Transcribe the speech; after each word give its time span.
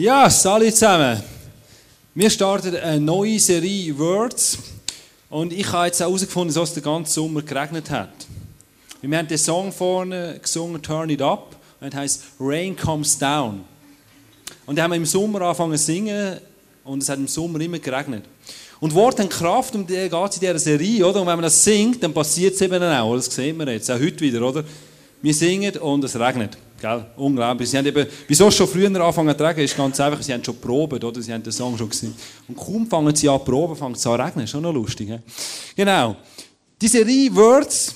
Ja, 0.00 0.30
salut 0.30 0.72
zusammen. 0.72 1.22
Wir 2.14 2.30
starten 2.30 2.74
eine 2.74 2.98
neue 2.98 3.38
Serie 3.38 3.98
Words. 3.98 4.56
Und 5.28 5.52
ich 5.52 5.70
habe 5.70 5.88
jetzt 5.88 6.02
auch 6.02 6.06
herausgefunden, 6.06 6.54
dass 6.54 6.70
es 6.70 6.74
den 6.74 6.84
ganzen 6.84 7.12
Sommer 7.12 7.42
geregnet 7.42 7.90
hat. 7.90 8.08
Wir 9.02 9.18
haben 9.18 9.28
den 9.28 9.36
Song 9.36 9.70
vorne 9.70 10.38
gesungen, 10.40 10.80
Turn 10.80 11.10
It 11.10 11.20
Up. 11.20 11.54
Und 11.82 11.92
das 11.92 12.00
heisst 12.00 12.22
Rain 12.40 12.74
Comes 12.74 13.18
Down. 13.18 13.62
Und 14.64 14.76
dann 14.76 14.84
haben 14.84 14.92
wir 14.92 14.96
im 14.96 15.04
Sommer 15.04 15.42
angefangen 15.42 15.76
zu 15.76 15.84
singen. 15.84 16.38
Und 16.82 17.02
es 17.02 17.08
hat 17.10 17.18
im 17.18 17.28
Sommer 17.28 17.60
immer 17.60 17.78
geregnet. 17.78 18.24
Und 18.80 18.94
Worte 18.94 19.22
haben 19.22 19.28
Kraft, 19.28 19.74
um 19.74 19.86
die 19.86 20.08
geht 20.08 20.30
es 20.30 20.36
in 20.36 20.40
dieser 20.40 20.58
Serie, 20.58 21.06
oder? 21.06 21.20
Und 21.20 21.26
wenn 21.26 21.36
man 21.36 21.42
das 21.42 21.62
singt, 21.62 22.02
dann 22.02 22.14
passiert 22.14 22.54
es 22.54 22.60
eben 22.62 22.82
auch. 22.82 23.16
Das 23.16 23.26
sehen 23.26 23.58
wir 23.58 23.70
jetzt, 23.70 23.90
auch 23.90 24.00
heute 24.00 24.20
wieder, 24.20 24.40
oder? 24.40 24.64
Wir 25.20 25.34
singen 25.34 25.76
und 25.76 26.02
es 26.04 26.18
regnet. 26.18 26.56
Gell? 26.80 27.04
Unglaublich. 27.16 27.68
Sie 27.68 27.76
haben 27.76 27.84
eben, 27.84 28.06
wieso 28.26 28.48
es 28.48 28.56
schon 28.56 28.66
früher 28.66 28.86
angefangen 28.86 29.36
zu 29.36 29.44
regnen, 29.44 29.64
ist 29.66 29.76
ganz 29.76 30.00
einfach, 30.00 30.22
sie 30.22 30.32
haben 30.32 30.42
schon 30.42 30.56
proben, 30.56 31.02
oder? 31.02 31.20
Sie 31.20 31.32
haben 31.32 31.42
den 31.42 31.52
Song 31.52 31.76
schon 31.76 31.90
gesehen. 31.90 32.14
Und 32.48 32.56
kaum 32.56 32.86
fangen 32.86 33.14
sie 33.14 33.28
an 33.28 33.38
zu 33.38 33.44
proben, 33.44 33.76
fängt 33.76 33.96
es 33.96 34.06
an 34.06 34.16
zu 34.16 34.24
regnen. 34.24 34.46
Schon 34.46 34.62
noch 34.62 34.72
lustig, 34.72 35.10
he? 35.10 35.18
Genau. 35.76 36.16
Die 36.80 36.88
Serie 36.88 37.34
Words, 37.34 37.94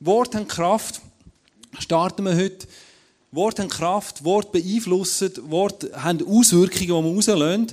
Worte 0.00 0.38
haben 0.38 0.48
Kraft, 0.48 1.02
starten 1.78 2.24
wir 2.24 2.34
heute. 2.34 2.66
Worte 3.30 3.62
haben 3.62 3.68
Kraft, 3.68 4.24
Worte 4.24 4.52
beeinflussen, 4.52 5.30
Worte 5.50 5.90
haben 5.94 6.26
Auswirkungen, 6.26 6.86
die 6.86 6.92
man 6.92 7.04
rauslösen. 7.04 7.66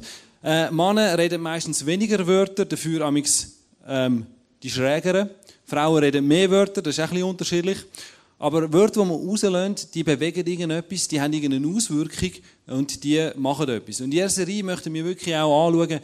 Äh, 0.43 0.69
Männer 0.71 1.17
reden 1.17 1.39
meistens 1.39 1.85
weniger 1.85 2.27
Wörter, 2.27 2.65
dafür 2.65 3.05
amix 3.05 3.53
ähm, 3.87 4.25
die 4.61 4.69
schrägeren. 4.69 5.29
Frauen 5.65 6.03
reden 6.03 6.27
mehr 6.27 6.49
Wörter, 6.51 6.81
das 6.81 6.97
ist 6.97 6.99
auch 6.99 7.05
ein 7.05 7.11
bisschen 7.11 7.29
unterschiedlich. 7.29 7.77
Aber 8.41 8.73
Wörter, 8.73 9.03
die 9.03 9.07
man 9.07 9.23
rauslässt, 9.23 9.93
die 9.93 10.03
bewegen 10.03 10.47
irgendetwas, 10.47 11.07
die 11.07 11.21
haben 11.21 11.31
irgendeine 11.31 11.67
Auswirkung 11.77 12.31
und 12.65 13.03
die 13.03 13.29
machen 13.35 13.69
etwas. 13.69 13.99
Und 13.99 14.05
in 14.05 14.11
dieser 14.11 14.29
Serie 14.29 14.63
möchten 14.63 14.91
wir 14.91 15.05
wirklich 15.05 15.35
auch 15.35 15.67
anschauen, 15.67 15.99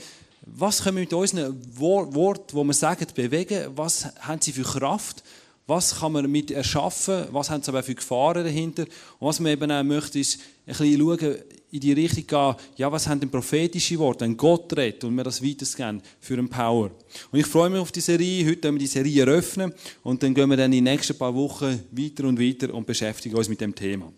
was 0.46 0.84
können 0.84 0.98
wir 0.98 1.02
mit 1.02 1.14
unseren 1.14 1.60
Worten, 1.76 2.56
die 2.56 2.64
wir 2.64 2.74
sagen, 2.76 3.08
bewegen, 3.16 3.72
was 3.76 4.06
haben 4.20 4.40
sie 4.40 4.52
für 4.52 4.62
Kraft, 4.62 5.24
was 5.66 6.00
kann 6.00 6.12
man 6.12 6.26
damit 6.26 6.52
erschaffen, 6.52 7.26
was 7.32 7.50
haben 7.50 7.64
sie 7.64 7.70
aber 7.70 7.82
für 7.82 7.96
Gefahren 7.96 8.44
dahinter. 8.44 8.84
Und 9.18 9.30
was 9.30 9.40
man 9.40 9.54
eben 9.54 9.72
auch 9.72 9.84
möchte, 9.84 10.20
ist 10.20 10.38
ein 10.68 10.78
bisschen 10.78 11.00
schauen, 11.00 11.36
in 11.72 11.80
die 11.82 11.94
Richtung 11.94 12.26
gehen, 12.26 12.56
ja, 12.78 12.92
was 12.92 13.08
haben 13.08 13.20
denn 13.20 13.30
prophetische 13.30 14.00
Worte, 14.00 14.22
wenn 14.22 14.38
Gott 14.38 14.76
redet 14.78 15.04
und 15.04 15.16
wir 15.16 15.24
das 15.24 15.44
weitergeben 15.44 16.02
für 16.20 16.36
einen 16.36 16.50
Power. 16.50 16.92
Und 17.32 17.40
ich 17.40 17.46
freue 17.46 17.70
mich 17.70 17.80
auf 17.80 17.92
die 17.92 18.00
Serie. 18.00 18.46
Heute 18.46 18.64
werden 18.64 18.76
wir 18.76 18.80
die 18.80 18.88
Serie 18.88 19.26
eröffnen 19.26 19.74
und 20.04 20.24
dann 20.24 20.34
gehen 20.34 20.50
wir 20.50 20.58
dann 20.58 20.72
in 20.72 20.84
den 20.84 20.94
nächsten 20.94 21.18
paar 21.18 21.36
Wochen 21.36 21.80
weiter 21.92 22.24
und 22.24 22.40
weiter 22.40 22.74
und 22.74 22.88
beschäftigen 22.88 23.36
uns 23.36 23.50
mit 23.50 23.60
dem 23.60 23.76
Thema. 23.76 24.12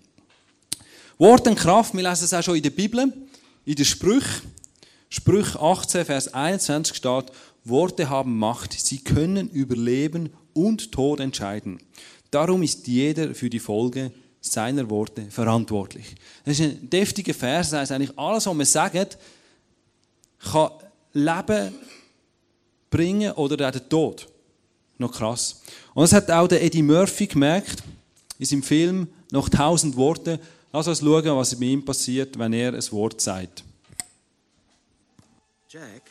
Worte 1.17 1.50
und 1.50 1.58
Kraft, 1.58 1.94
wir 1.94 2.03
lesen 2.03 2.25
es 2.25 2.33
auch 2.33 2.44
schon 2.44 2.55
in 2.55 2.64
der 2.64 2.70
Bibel, 2.70 3.11
in 3.66 3.75
den 3.75 3.86
Sprüchen. 3.86 4.59
Sprüch 5.09 5.55
18, 5.55 6.05
Vers 6.05 6.33
21 6.33 6.95
steht, 6.95 7.31
Worte 7.66 8.09
haben 8.09 8.38
Macht, 8.38 8.73
sie 8.73 9.00
können 9.00 9.50
über 9.50 9.75
Leben 9.75 10.30
und 10.53 10.92
Tod 10.92 11.20
entscheiden. 11.20 11.80
Darum 12.31 12.61
ist 12.61 12.88
jeder 12.88 13.33
für 13.33 13.50
die 13.50 13.59
Folge 13.59 14.11
seiner 14.41 14.89
Worte 14.89 15.25
verantwortlich. 15.29 16.15
Das 16.45 16.59
ist 16.59 16.65
ein 16.65 16.89
deftiger 16.89 17.33
Vers, 17.33 17.71
das 17.71 17.81
heißt 17.81 17.91
eigentlich, 17.91 18.17
alles, 18.17 18.45
was 18.45 18.57
wir 18.57 18.65
sagen, 18.65 19.05
kann 20.39 20.71
Leben 21.13 21.73
bringen 22.89 23.31
oder 23.33 23.67
auch 23.67 23.71
den 23.71 23.89
Tod. 23.89 24.27
Noch 24.97 25.11
krass. 25.11 25.61
Und 25.93 26.03
das 26.03 26.13
hat 26.13 26.29
auch 26.31 26.47
der 26.47 26.63
Eddie 26.63 26.81
Murphy 26.81 27.27
gemerkt, 27.27 27.83
in 28.37 28.45
seinem 28.45 28.63
Film 28.63 29.07
«Noch 29.31 29.49
tausend 29.49 29.95
Worte». 29.95 30.39
Lass 30.71 30.87
uns 30.87 30.99
schauen, 30.99 31.35
was 31.35 31.57
mit 31.57 31.69
ihm 31.69 31.83
passiert, 31.83 32.37
wenn 32.37 32.53
er 32.53 32.73
ein 32.73 32.91
Wort 32.91 33.19
sagt. 33.21 33.63
Jack, 35.69 36.01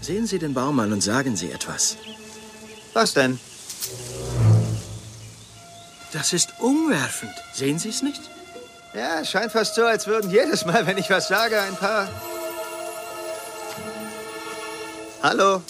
sehen 0.00 0.26
Sie 0.26 0.38
den 0.38 0.54
Baum 0.54 0.78
an 0.80 0.92
und 0.92 1.02
sagen 1.02 1.36
Sie 1.36 1.50
etwas. 1.50 1.96
Was 2.92 3.14
denn? 3.14 3.38
Das 6.14 6.32
ist 6.32 6.54
umwerfend. 6.60 7.34
Sehen 7.52 7.78
Sie 7.78 7.88
es 7.88 8.00
nicht? 8.00 8.22
Ja, 8.94 9.20
es 9.20 9.30
scheint 9.30 9.50
fast 9.50 9.74
so, 9.74 9.84
als 9.84 10.06
würden 10.06 10.30
jedes 10.30 10.64
Mal, 10.64 10.86
wenn 10.86 10.96
ich 10.96 11.10
was 11.10 11.26
sage, 11.26 11.60
ein 11.60 11.74
paar... 11.74 12.08
Hallo? 15.22 15.60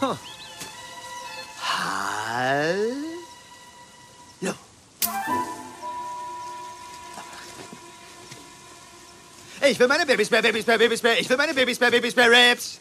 Huh. 0.00 0.16
Hallo? 2.28 2.92
Ich 9.64 9.78
will 9.78 9.86
meine 9.86 10.04
Babysbär, 10.04 10.42
Babysbär, 10.42 10.76
Babysbär. 10.76 11.20
Ich 11.20 11.28
will 11.28 11.36
meine 11.36 11.54
Babysbär, 11.54 11.90
Babysbär, 11.90 12.28
Raps. 12.30 12.78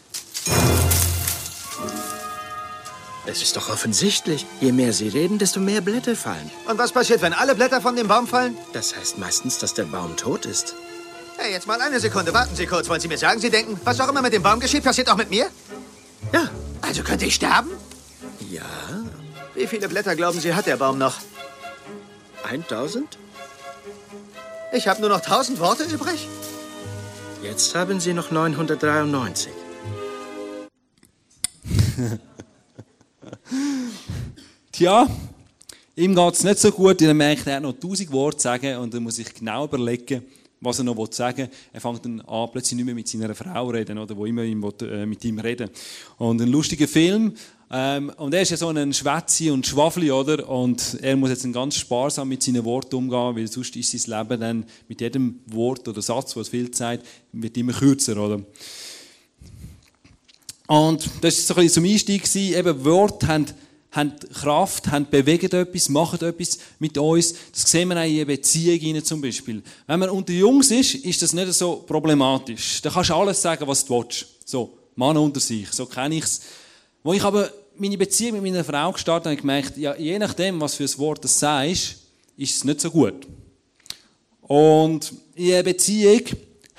Es 3.31 3.41
ist 3.41 3.55
doch 3.55 3.69
offensichtlich. 3.69 4.45
Je 4.59 4.73
mehr 4.73 4.91
Sie 4.91 5.07
reden, 5.07 5.37
desto 5.37 5.61
mehr 5.61 5.79
Blätter 5.79 6.17
fallen. 6.17 6.51
Und 6.67 6.77
was 6.77 6.91
passiert, 6.91 7.21
wenn 7.21 7.31
alle 7.31 7.55
Blätter 7.55 7.79
von 7.79 7.95
dem 7.95 8.09
Baum 8.09 8.27
fallen? 8.27 8.57
Das 8.73 8.93
heißt 8.93 9.19
meistens, 9.19 9.57
dass 9.57 9.73
der 9.73 9.85
Baum 9.85 10.17
tot 10.17 10.45
ist. 10.45 10.75
Hey, 11.37 11.53
jetzt 11.53 11.65
mal 11.65 11.79
eine 11.79 12.01
Sekunde. 12.01 12.33
Warten 12.33 12.57
Sie 12.57 12.65
kurz. 12.65 12.89
Wollen 12.89 12.99
Sie 12.99 13.07
mir 13.07 13.17
sagen, 13.17 13.39
Sie 13.39 13.49
denken, 13.49 13.79
was 13.85 14.01
auch 14.01 14.09
immer 14.09 14.21
mit 14.21 14.33
dem 14.33 14.43
Baum 14.43 14.59
geschieht, 14.59 14.83
passiert 14.83 15.09
auch 15.09 15.15
mit 15.15 15.29
mir? 15.29 15.47
Ja. 16.33 16.49
Also 16.81 17.03
könnte 17.03 17.25
ich 17.25 17.35
sterben? 17.35 17.69
Ja. 18.49 18.63
Wie 19.55 19.65
viele 19.65 19.87
Blätter 19.87 20.17
glauben 20.17 20.41
Sie, 20.41 20.53
hat 20.53 20.65
der 20.65 20.75
Baum 20.75 20.97
noch? 20.97 21.15
1000? 22.43 23.17
Ich 24.73 24.89
habe 24.89 24.99
nur 24.99 25.09
noch 25.09 25.21
1000 25.21 25.59
Worte 25.61 25.83
übrig? 25.83 26.27
Jetzt 27.41 27.75
haben 27.75 28.01
Sie 28.01 28.13
noch 28.13 28.29
993. 28.29 29.53
Tja, 34.81 35.07
ihm 35.95 36.15
geht 36.15 36.33
es 36.33 36.43
nicht 36.43 36.57
so 36.57 36.71
gut. 36.71 36.99
Er 37.03 37.13
merkt, 37.13 37.45
er 37.45 37.57
hat 37.57 37.61
noch 37.61 37.79
tausend 37.79 38.11
Worte 38.11 38.37
zu 38.37 38.43
sagen 38.45 38.77
und 38.77 38.91
er 38.91 38.99
muss 38.99 39.17
sich 39.17 39.31
genau 39.31 39.65
überlegen, 39.65 40.23
was 40.59 40.79
er 40.79 40.85
noch 40.85 41.07
sagen 41.11 41.37
will. 41.37 41.49
Er 41.71 41.79
fängt 41.79 42.03
dann 42.03 42.19
an, 42.21 42.49
plötzlich 42.51 42.77
nicht 42.77 42.85
mehr 42.85 42.95
mit 42.95 43.07
seiner 43.07 43.35
Frau 43.35 43.67
reden, 43.67 43.99
oder, 43.99 44.17
wo 44.17 44.25
immer 44.25 44.41
ihm, 44.41 44.67
äh, 44.81 45.05
mit 45.05 45.23
ihm 45.23 45.37
reden 45.37 45.69
Und 46.17 46.41
ein 46.41 46.47
lustiger 46.47 46.87
Film. 46.87 47.35
Ähm, 47.69 48.11
und 48.17 48.33
er 48.33 48.41
ist 48.41 48.49
ja 48.49 48.57
so 48.57 48.69
ein 48.69 48.91
Schwätzi 48.91 49.51
und 49.51 49.67
Schwafli, 49.67 50.11
oder? 50.11 50.49
Und 50.49 50.97
er 50.99 51.15
muss 51.15 51.29
jetzt 51.29 51.53
ganz 51.53 51.75
sparsam 51.75 52.29
mit 52.29 52.41
seinen 52.41 52.65
Worten 52.65 52.95
umgehen, 52.95 53.35
weil 53.35 53.47
sonst 53.47 53.75
ist 53.75 53.91
sein 53.91 54.19
Leben 54.19 54.41
dann 54.41 54.65
mit 54.87 54.99
jedem 54.99 55.41
Wort 55.45 55.87
oder 55.87 56.01
Satz, 56.01 56.35
was 56.35 56.49
viel 56.49 56.73
sagt, 56.73 57.05
wird 57.33 57.55
immer 57.55 57.73
kürzer, 57.73 58.17
oder? 58.17 58.41
Und 60.65 61.07
das 61.21 61.37
war 61.37 61.43
so 61.43 61.53
ein 61.53 61.65
bisschen 61.65 61.69
zum 61.69 61.85
Einstieg. 61.85 62.35
Eben, 62.35 62.83
Worte 62.83 63.27
haben 63.27 63.45
haben 63.91 64.13
Kraft, 64.33 64.87
haben 64.87 65.05
bewegen 65.09 65.51
etwas, 65.51 65.89
machen 65.89 66.25
etwas 66.25 66.57
mit 66.79 66.97
uns. 66.97 67.35
Das 67.51 67.69
sehen 67.69 67.89
wir 67.89 67.97
auch 67.97 68.05
in 68.05 68.25
Beziehungen 68.25 69.03
zum 69.03 69.21
Beispiel. 69.21 69.61
Wenn 69.85 69.99
man 69.99 70.09
unter 70.09 70.31
Jungs 70.31 70.71
ist, 70.71 70.95
ist 70.95 71.21
das 71.21 71.33
nicht 71.33 71.51
so 71.53 71.83
problematisch. 71.85 72.81
Da 72.81 72.89
kannst 72.89 73.09
du 73.09 73.15
alles 73.15 73.41
sagen, 73.41 73.67
was 73.67 73.83
du 73.85 73.99
willst. 73.99 74.27
So, 74.45 74.77
Mann 74.95 75.17
unter 75.17 75.39
sich, 75.39 75.69
so 75.71 75.85
kenne 75.85 76.15
ich 76.15 76.23
es. 76.23 76.41
Wo 77.03 77.13
ich 77.13 77.23
aber 77.23 77.51
meine 77.77 77.97
Beziehung 77.97 78.41
mit 78.41 78.51
meiner 78.51 78.63
Frau 78.63 78.91
gestartet 78.91 79.25
habe, 79.25 79.29
habe 79.29 79.35
ich 79.35 79.41
gemerkt, 79.41 79.77
ja, 79.77 79.95
je 79.95 80.17
nachdem, 80.19 80.61
was 80.61 80.75
für 80.75 80.83
ein 80.83 80.97
Wort 80.97 81.23
du 81.23 81.27
sagst, 81.27 81.97
ist 82.37 82.55
es 82.55 82.63
nicht 82.63 82.79
so 82.79 82.91
gut. 82.91 83.27
Und 84.41 85.13
in 85.35 85.53
einer 85.53 85.63
Beziehung 85.63 86.21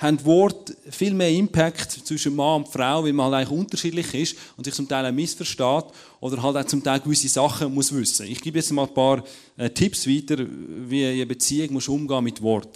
haben 0.03 0.23
Worte 0.25 0.75
viel 0.91 1.13
mehr 1.13 1.29
Impact 1.29 1.91
zwischen 1.91 2.35
Mann 2.35 2.63
und 2.63 2.67
Frau, 2.67 3.05
weil 3.05 3.13
man 3.13 3.31
halt 3.31 3.47
eigentlich 3.47 3.57
unterschiedlich 3.57 4.13
ist 4.13 4.35
und 4.57 4.65
sich 4.65 4.73
zum 4.73 4.87
Teil 4.87 5.05
auch 5.05 5.13
missversteht 5.13 5.85
oder 6.19 6.43
halt 6.43 6.57
auch 6.57 6.65
zum 6.65 6.83
Teil 6.83 6.99
gewisse 6.99 7.29
Sachen 7.29 7.73
muss 7.73 7.93
wissen. 7.93 8.27
Ich 8.27 8.41
gebe 8.41 8.59
jetzt 8.59 8.71
mal 8.71 8.85
ein 8.85 8.93
paar 8.93 9.23
äh, 9.55 9.69
Tipps 9.69 10.05
weiter, 10.05 10.45
wie 10.87 11.05
eine 11.05 11.25
Beziehung 11.25 11.73
muss 11.73 11.87
umgehen 11.87 12.23
mit 12.23 12.41
Wort. 12.41 12.67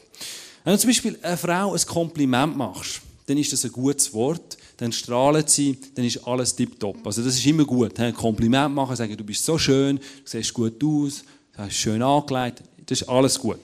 Wenn 0.63 0.73
du 0.73 0.79
zum 0.79 0.89
Beispiel 0.89 1.19
einer 1.21 1.37
Frau 1.37 1.73
ein 1.73 1.85
Kompliment 1.85 2.55
machst, 2.55 3.01
dann 3.25 3.37
ist 3.37 3.51
das 3.51 3.65
ein 3.65 3.73
gutes 3.73 4.13
Wort, 4.13 4.57
dann 4.77 4.93
strahlt 4.93 5.49
sie, 5.49 5.77
dann 5.95 6.05
ist 6.05 6.25
alles 6.25 6.55
tipptopp. 6.55 7.05
Also 7.05 7.21
das 7.21 7.35
ist 7.35 7.45
immer 7.45 7.65
gut. 7.65 7.99
Ein 7.99 8.13
Kompliment 8.13 8.73
machen, 8.73 8.95
sagen, 8.95 9.17
du 9.17 9.23
bist 9.25 9.43
so 9.43 9.57
schön, 9.57 9.97
du 9.97 10.03
siehst 10.23 10.53
gut 10.53 10.81
aus, 10.81 11.23
du 11.53 11.57
hast 11.57 11.73
schön 11.73 12.01
angelegt, 12.01 12.63
das 12.85 13.01
ist 13.01 13.09
alles 13.09 13.37
gut. 13.37 13.59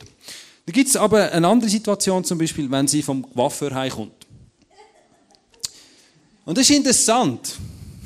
Da 0.66 0.72
gibt 0.72 0.90
es 0.90 0.96
aber 0.96 1.32
eine 1.32 1.48
andere 1.48 1.70
Situation, 1.70 2.24
zum 2.24 2.38
Beispiel, 2.38 2.72
wenn 2.72 2.88
sie 2.88 3.02
vom 3.02 3.22
Coiffeur 3.34 3.74
heimkommt. 3.74 4.26
Und 6.46 6.58
das 6.58 6.70
ist 6.70 6.76
interessant. 6.76 7.56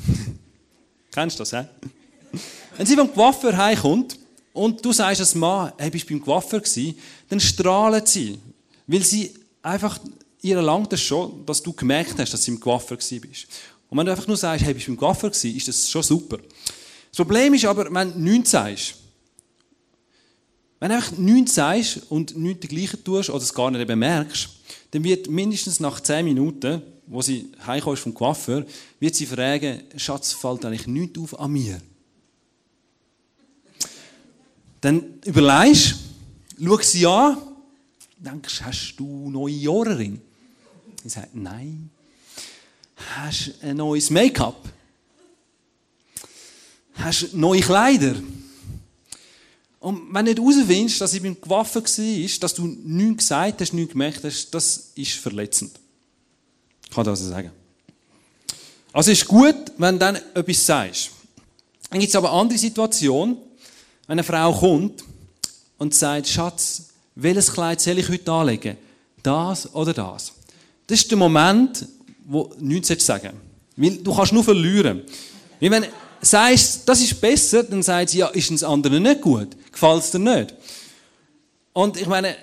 Kennst 1.12 1.38
du 1.38 1.42
das, 1.42 1.52
hä? 1.52 1.66
Wenn 2.76 2.86
sie 2.86 2.96
vom 2.96 3.12
Coiffeur 3.12 3.56
heimkommt 3.56 4.18
und 4.52 4.84
du 4.84 4.92
sagst 4.92 5.20
als 5.20 5.34
Mann, 5.34 5.72
hey, 5.78 5.90
bist 5.90 6.08
du 6.08 6.14
beim 6.14 6.24
Coiffeur 6.24 6.60
gewesen, 6.60 6.98
dann 7.28 7.40
strahlt 7.40 8.08
sie. 8.08 8.38
Weil 8.86 9.02
sie 9.02 9.34
einfach, 9.62 9.98
ihr 10.42 10.60
langt 10.62 10.92
es 10.92 11.00
schon, 11.00 11.44
dass 11.46 11.62
du 11.62 11.72
gemerkt 11.72 12.18
hast, 12.18 12.32
dass 12.32 12.44
sie 12.44 12.52
im 12.52 12.60
Coiffeur 12.60 12.96
gewesen 12.96 13.20
bist. 13.20 13.46
Und 13.90 13.98
wenn 13.98 14.06
du 14.06 14.12
einfach 14.12 14.26
nur 14.26 14.36
sagst, 14.36 14.64
hey, 14.64 14.74
bist 14.74 14.86
du 14.86 14.92
beim 14.92 14.98
Coiffeur 14.98 15.30
gewesen, 15.30 15.56
ist 15.56 15.68
das 15.68 15.90
schon 15.90 16.02
super. 16.02 16.38
Das 17.10 17.16
Problem 17.16 17.54
ist 17.54 17.64
aber, 17.64 17.92
wenn 17.92 18.12
du 18.12 18.18
nichts 18.18 18.50
sagst, 18.50 18.94
Wenn 20.80 20.90
du 20.90 21.20
nichts 21.20 21.54
sagst 21.54 22.02
und 22.08 22.36
nichts 22.36 22.60
dergleichen 22.60 23.02
tust 23.02 23.30
oder 23.30 23.42
es 23.42 23.52
gar 23.52 23.70
nicht 23.70 23.86
bemerkst, 23.86 24.48
dann 24.90 25.04
wird 25.04 25.28
mindestens 25.28 25.80
nach 25.80 26.00
10 26.00 26.24
Minuten, 26.24 26.82
wo 27.06 27.20
sie 27.20 27.50
heimkommst 27.66 28.02
vom 28.02 28.14
Coiffeur, 28.14 28.64
wird 29.00 29.14
sie 29.14 29.26
fragen, 29.26 29.82
Schatz, 29.96 30.32
fällt 30.32 30.64
eigentlich 30.64 30.86
nichts 30.86 31.18
auf 31.18 31.38
an 31.40 31.52
mir? 31.52 31.80
Dann 34.80 35.18
überlegst, 35.24 35.96
schau 36.62 36.78
sie 36.80 37.06
an, 37.06 37.38
denkst, 38.18 38.62
hast 38.62 38.94
du 38.96 39.30
neue 39.30 39.70
Ohrring? 39.70 40.20
Sie 41.02 41.08
sagt, 41.08 41.34
nein. 41.34 41.90
Hast 43.14 43.54
du 43.62 43.66
ein 43.66 43.76
neues 43.76 44.10
Make-up? 44.10 44.68
Hast 46.94 47.32
du 47.32 47.38
neue 47.38 47.60
Kleider? 47.60 48.16
Und 49.88 50.12
wenn 50.12 50.26
du 50.26 50.32
nicht 50.32 50.38
herausfindest, 50.38 51.00
dass 51.00 51.14
ich 51.14 51.22
beim 51.22 51.40
Gewaffen 51.40 51.82
war, 51.82 52.38
dass 52.40 52.52
du 52.52 52.66
nichts 52.66 53.16
gesagt 53.16 53.58
hast, 53.62 53.72
nichts 53.72 53.92
gemerkt 53.92 54.22
hast, 54.22 54.50
das 54.50 54.90
ist 54.94 55.12
verletzend. 55.12 55.70
Ich 56.84 56.90
kann 56.90 57.06
das 57.06 57.20
sagen. 57.20 57.50
Also 58.92 59.10
ist 59.10 59.26
gut, 59.26 59.56
wenn 59.78 59.94
du 59.94 59.98
dann 60.00 60.18
etwas 60.34 60.66
sagst. 60.66 61.10
Dann 61.88 62.00
gibt 62.00 62.10
es 62.10 62.16
aber 62.16 62.30
andere 62.32 62.58
Situationen, 62.58 63.38
wenn 64.06 64.18
eine 64.18 64.24
Frau 64.24 64.52
kommt 64.52 65.04
und 65.78 65.94
sagt, 65.94 66.28
Schatz, 66.28 66.90
welches 67.14 67.50
Kleid 67.50 67.80
soll 67.80 67.98
ich 67.98 68.10
heute 68.10 68.30
anlegen? 68.30 68.76
Das 69.22 69.74
oder 69.74 69.94
das? 69.94 70.34
Das 70.86 71.00
ist 71.00 71.10
der 71.10 71.16
Moment, 71.16 71.88
wo 72.26 72.44
du 72.44 72.62
nichts 72.62 73.06
sagen 73.06 73.30
sollst. 73.74 73.96
Weil 73.96 74.04
du 74.04 74.14
kannst 74.14 74.34
nur 74.34 74.44
verlieren. 74.44 75.00
Weil 75.58 75.70
wenn 75.70 75.86
sagst, 76.20 76.88
das 76.88 77.00
ist 77.00 77.20
besser, 77.20 77.62
dann 77.62 77.82
sagt 77.82 78.10
sie, 78.10 78.18
ja, 78.18 78.28
ist 78.28 78.50
das 78.50 78.62
andere 78.62 79.00
nicht 79.00 79.20
gut? 79.20 79.48
Gefällt 79.72 80.02
es 80.02 80.10
dir 80.10 80.18
nicht? 80.18 80.54
Und 81.72 82.00
ich 82.00 82.06
meine, 82.06 82.36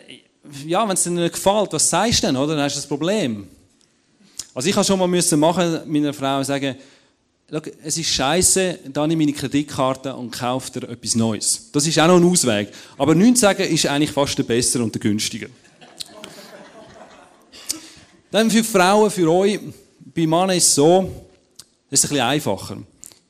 ja, 0.65 0.87
wenn 0.87 0.93
es 0.93 1.03
dir 1.03 1.09
nicht 1.09 1.33
gefällt, 1.33 1.73
was 1.73 1.89
sagst 1.89 2.23
du 2.23 2.27
denn, 2.27 2.37
oder? 2.37 2.55
Dann 2.55 2.63
hast 2.63 2.75
du 2.75 2.79
das 2.79 2.87
Problem. 2.87 3.47
Also 4.53 4.69
ich 4.69 4.75
habe 4.75 4.85
schon 4.85 4.97
mal 4.97 5.07
müssen 5.07 5.39
machen, 5.39 5.81
meiner 5.85 6.13
Frau 6.13 6.41
sagen, 6.43 6.75
es 7.83 7.97
ist 7.97 8.09
scheiße, 8.09 8.79
dann 8.91 9.09
nehme 9.09 9.23
ich 9.23 9.27
meine 9.27 9.37
Kreditkarte 9.37 10.15
und 10.15 10.31
kaufe 10.31 10.79
dir 10.79 10.89
etwas 10.89 11.15
Neues. 11.15 11.69
Das 11.71 11.85
ist 11.85 11.99
auch 11.99 12.07
noch 12.07 12.17
ein 12.17 12.23
Ausweg. 12.23 12.69
Aber 12.97 13.13
nichts 13.13 13.41
sagen 13.41 13.63
ist 13.63 13.85
eigentlich 13.85 14.11
fast 14.11 14.37
der 14.37 14.43
bessere 14.43 14.83
und 14.83 14.95
der 14.95 15.01
günstiger. 15.01 15.47
Dann 18.31 18.49
für 18.49 18.63
Frauen, 18.63 19.11
für 19.11 19.31
euch, 19.31 19.59
bei 20.13 20.25
Männern 20.25 20.57
ist 20.57 20.67
es 20.67 20.75
so, 20.75 21.11
es 21.89 22.03
ist 22.03 22.05
ein 22.05 22.09
bisschen 22.09 22.25
einfacher. 22.25 22.77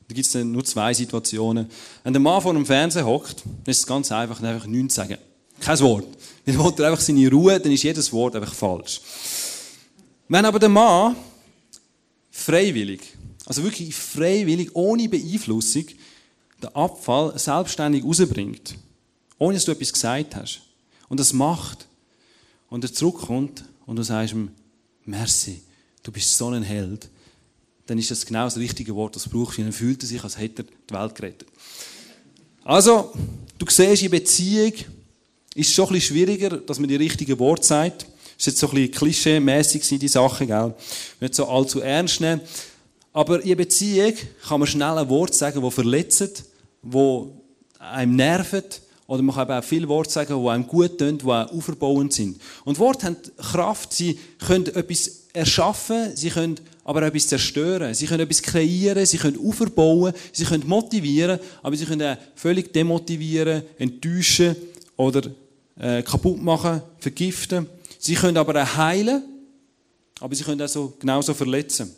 Da 0.08 0.14
gibt 0.14 0.26
es 0.26 0.34
nur 0.34 0.64
zwei 0.64 0.94
Situationen. 0.94 1.68
Wenn 2.04 2.12
der 2.12 2.20
Mann 2.20 2.40
vor 2.40 2.54
dem 2.54 2.64
Fernseher 2.64 3.06
hockt, 3.06 3.44
dann 3.44 3.70
ist 3.70 3.80
es 3.80 3.86
ganz 3.86 4.12
einfach, 4.12 4.40
einfach 4.40 4.66
nichts 4.66 4.94
zu 4.94 5.00
sagen. 5.00 5.18
Kein 5.58 5.80
Wort. 5.80 6.06
Wenn 6.44 6.58
er 6.58 6.90
einfach 6.90 7.00
seine 7.00 7.28
Ruhe, 7.30 7.58
dann 7.58 7.72
ist 7.72 7.82
jedes 7.82 8.12
Wort 8.12 8.36
einfach 8.36 8.54
falsch. 8.54 9.00
Wenn 10.28 10.44
aber 10.44 10.58
der 10.58 10.68
Mann 10.68 11.16
freiwillig, 12.30 13.00
also 13.46 13.62
wirklich 13.64 13.94
freiwillig, 13.94 14.74
ohne 14.74 15.08
Beeinflussung, 15.08 15.86
den 16.62 16.74
Abfall 16.74 17.38
selbstständig 17.38 18.04
rausbringt, 18.04 18.76
ohne 19.38 19.54
dass 19.54 19.64
du 19.64 19.72
etwas 19.72 19.92
gesagt 19.92 20.36
hast, 20.36 20.60
und 21.08 21.20
das 21.20 21.32
macht, 21.32 21.86
und 22.68 22.84
er 22.84 22.92
zurückkommt 22.92 23.64
und 23.86 23.96
du 23.96 24.02
sagst 24.02 24.34
ihm, 24.34 24.50
merci, 25.04 25.62
du 26.02 26.10
bist 26.12 26.36
so 26.36 26.48
ein 26.48 26.62
Held, 26.62 27.08
dann 27.86 27.98
ist 27.98 28.10
das 28.10 28.26
genau 28.26 28.44
das 28.44 28.56
richtige 28.56 28.94
Wort, 28.94 29.16
das 29.16 29.28
braucht. 29.28 29.58
Dann 29.58 29.72
fühlt 29.72 30.02
er 30.02 30.06
sich, 30.06 30.22
als 30.22 30.38
hätte 30.38 30.62
er 30.62 30.66
die 30.90 30.94
Welt 30.94 31.14
gerettet. 31.14 31.48
Also, 32.64 33.12
du 33.58 33.66
siehst, 33.68 34.02
in 34.02 34.10
Beziehung 34.10 34.72
ist 35.54 35.68
es 35.68 35.72
schon 35.72 35.86
ein 35.86 35.92
bisschen 35.94 36.16
schwieriger, 36.16 36.58
dass 36.58 36.78
man 36.78 36.88
die 36.88 36.96
richtigen 36.96 37.38
Worte 37.38 37.64
sagt. 37.64 38.02
Das 38.02 38.08
ist 38.38 38.46
jetzt 38.46 38.58
so 38.58 38.68
ein 38.68 38.74
bisschen 38.74 38.92
klischee-mässig, 38.92 39.98
die 39.98 40.08
Sache, 40.08 40.46
gell? 40.46 40.74
Nicht 41.20 41.34
so 41.34 41.46
allzu 41.46 41.80
ernst 41.80 42.20
nehmen. 42.20 42.40
Aber 43.12 43.42
in 43.42 43.56
Beziehung 43.56 44.12
kann 44.46 44.60
man 44.60 44.66
schnell 44.66 44.98
ein 44.98 45.08
Wort 45.08 45.34
sagen, 45.34 45.62
das 45.62 45.74
verletzt, 45.74 46.44
das 46.82 47.22
einem 47.78 48.16
nervt, 48.16 48.82
oder 49.06 49.22
man 49.22 49.34
kann 49.34 49.50
auch 49.50 49.64
viele 49.64 49.88
Worte 49.88 50.10
sagen, 50.10 50.42
die 50.42 50.48
einem 50.48 50.66
gut 50.66 50.98
tun, 50.98 51.18
die 51.18 51.24
auch 51.24 51.50
auferbauend 51.52 52.12
sind. 52.12 52.40
Und 52.64 52.78
Worte 52.78 53.06
haben 53.06 53.16
Kraft, 53.36 53.92
sie 53.92 54.18
können 54.44 54.66
etwas 54.66 55.22
erschaffen, 55.32 56.16
sie 56.16 56.30
können 56.30 56.56
aber 56.86 57.02
auch 57.02 57.06
etwas 57.06 57.26
zerstören. 57.26 57.92
Sie 57.94 58.06
können 58.06 58.20
etwas 58.22 58.40
kreieren, 58.40 59.04
sie 59.04 59.18
können 59.18 59.36
aufbauen, 59.44 60.12
sie 60.30 60.44
können 60.44 60.68
motivieren, 60.68 61.40
aber 61.60 61.76
sie 61.76 61.84
können 61.84 62.16
auch 62.16 62.16
völlig 62.36 62.72
demotivieren, 62.72 63.64
enttäuschen 63.76 64.54
oder 64.96 65.22
äh, 65.80 66.04
kaputt 66.04 66.40
machen, 66.40 66.80
vergiften. 67.00 67.66
Sie 67.98 68.14
können 68.14 68.36
aber 68.36 68.62
auch 68.62 68.76
heilen, 68.76 69.20
aber 70.20 70.32
sie 70.36 70.44
können 70.44 70.62
auch 70.62 70.68
so, 70.68 70.94
genauso 70.96 71.34
verletzen. 71.34 71.90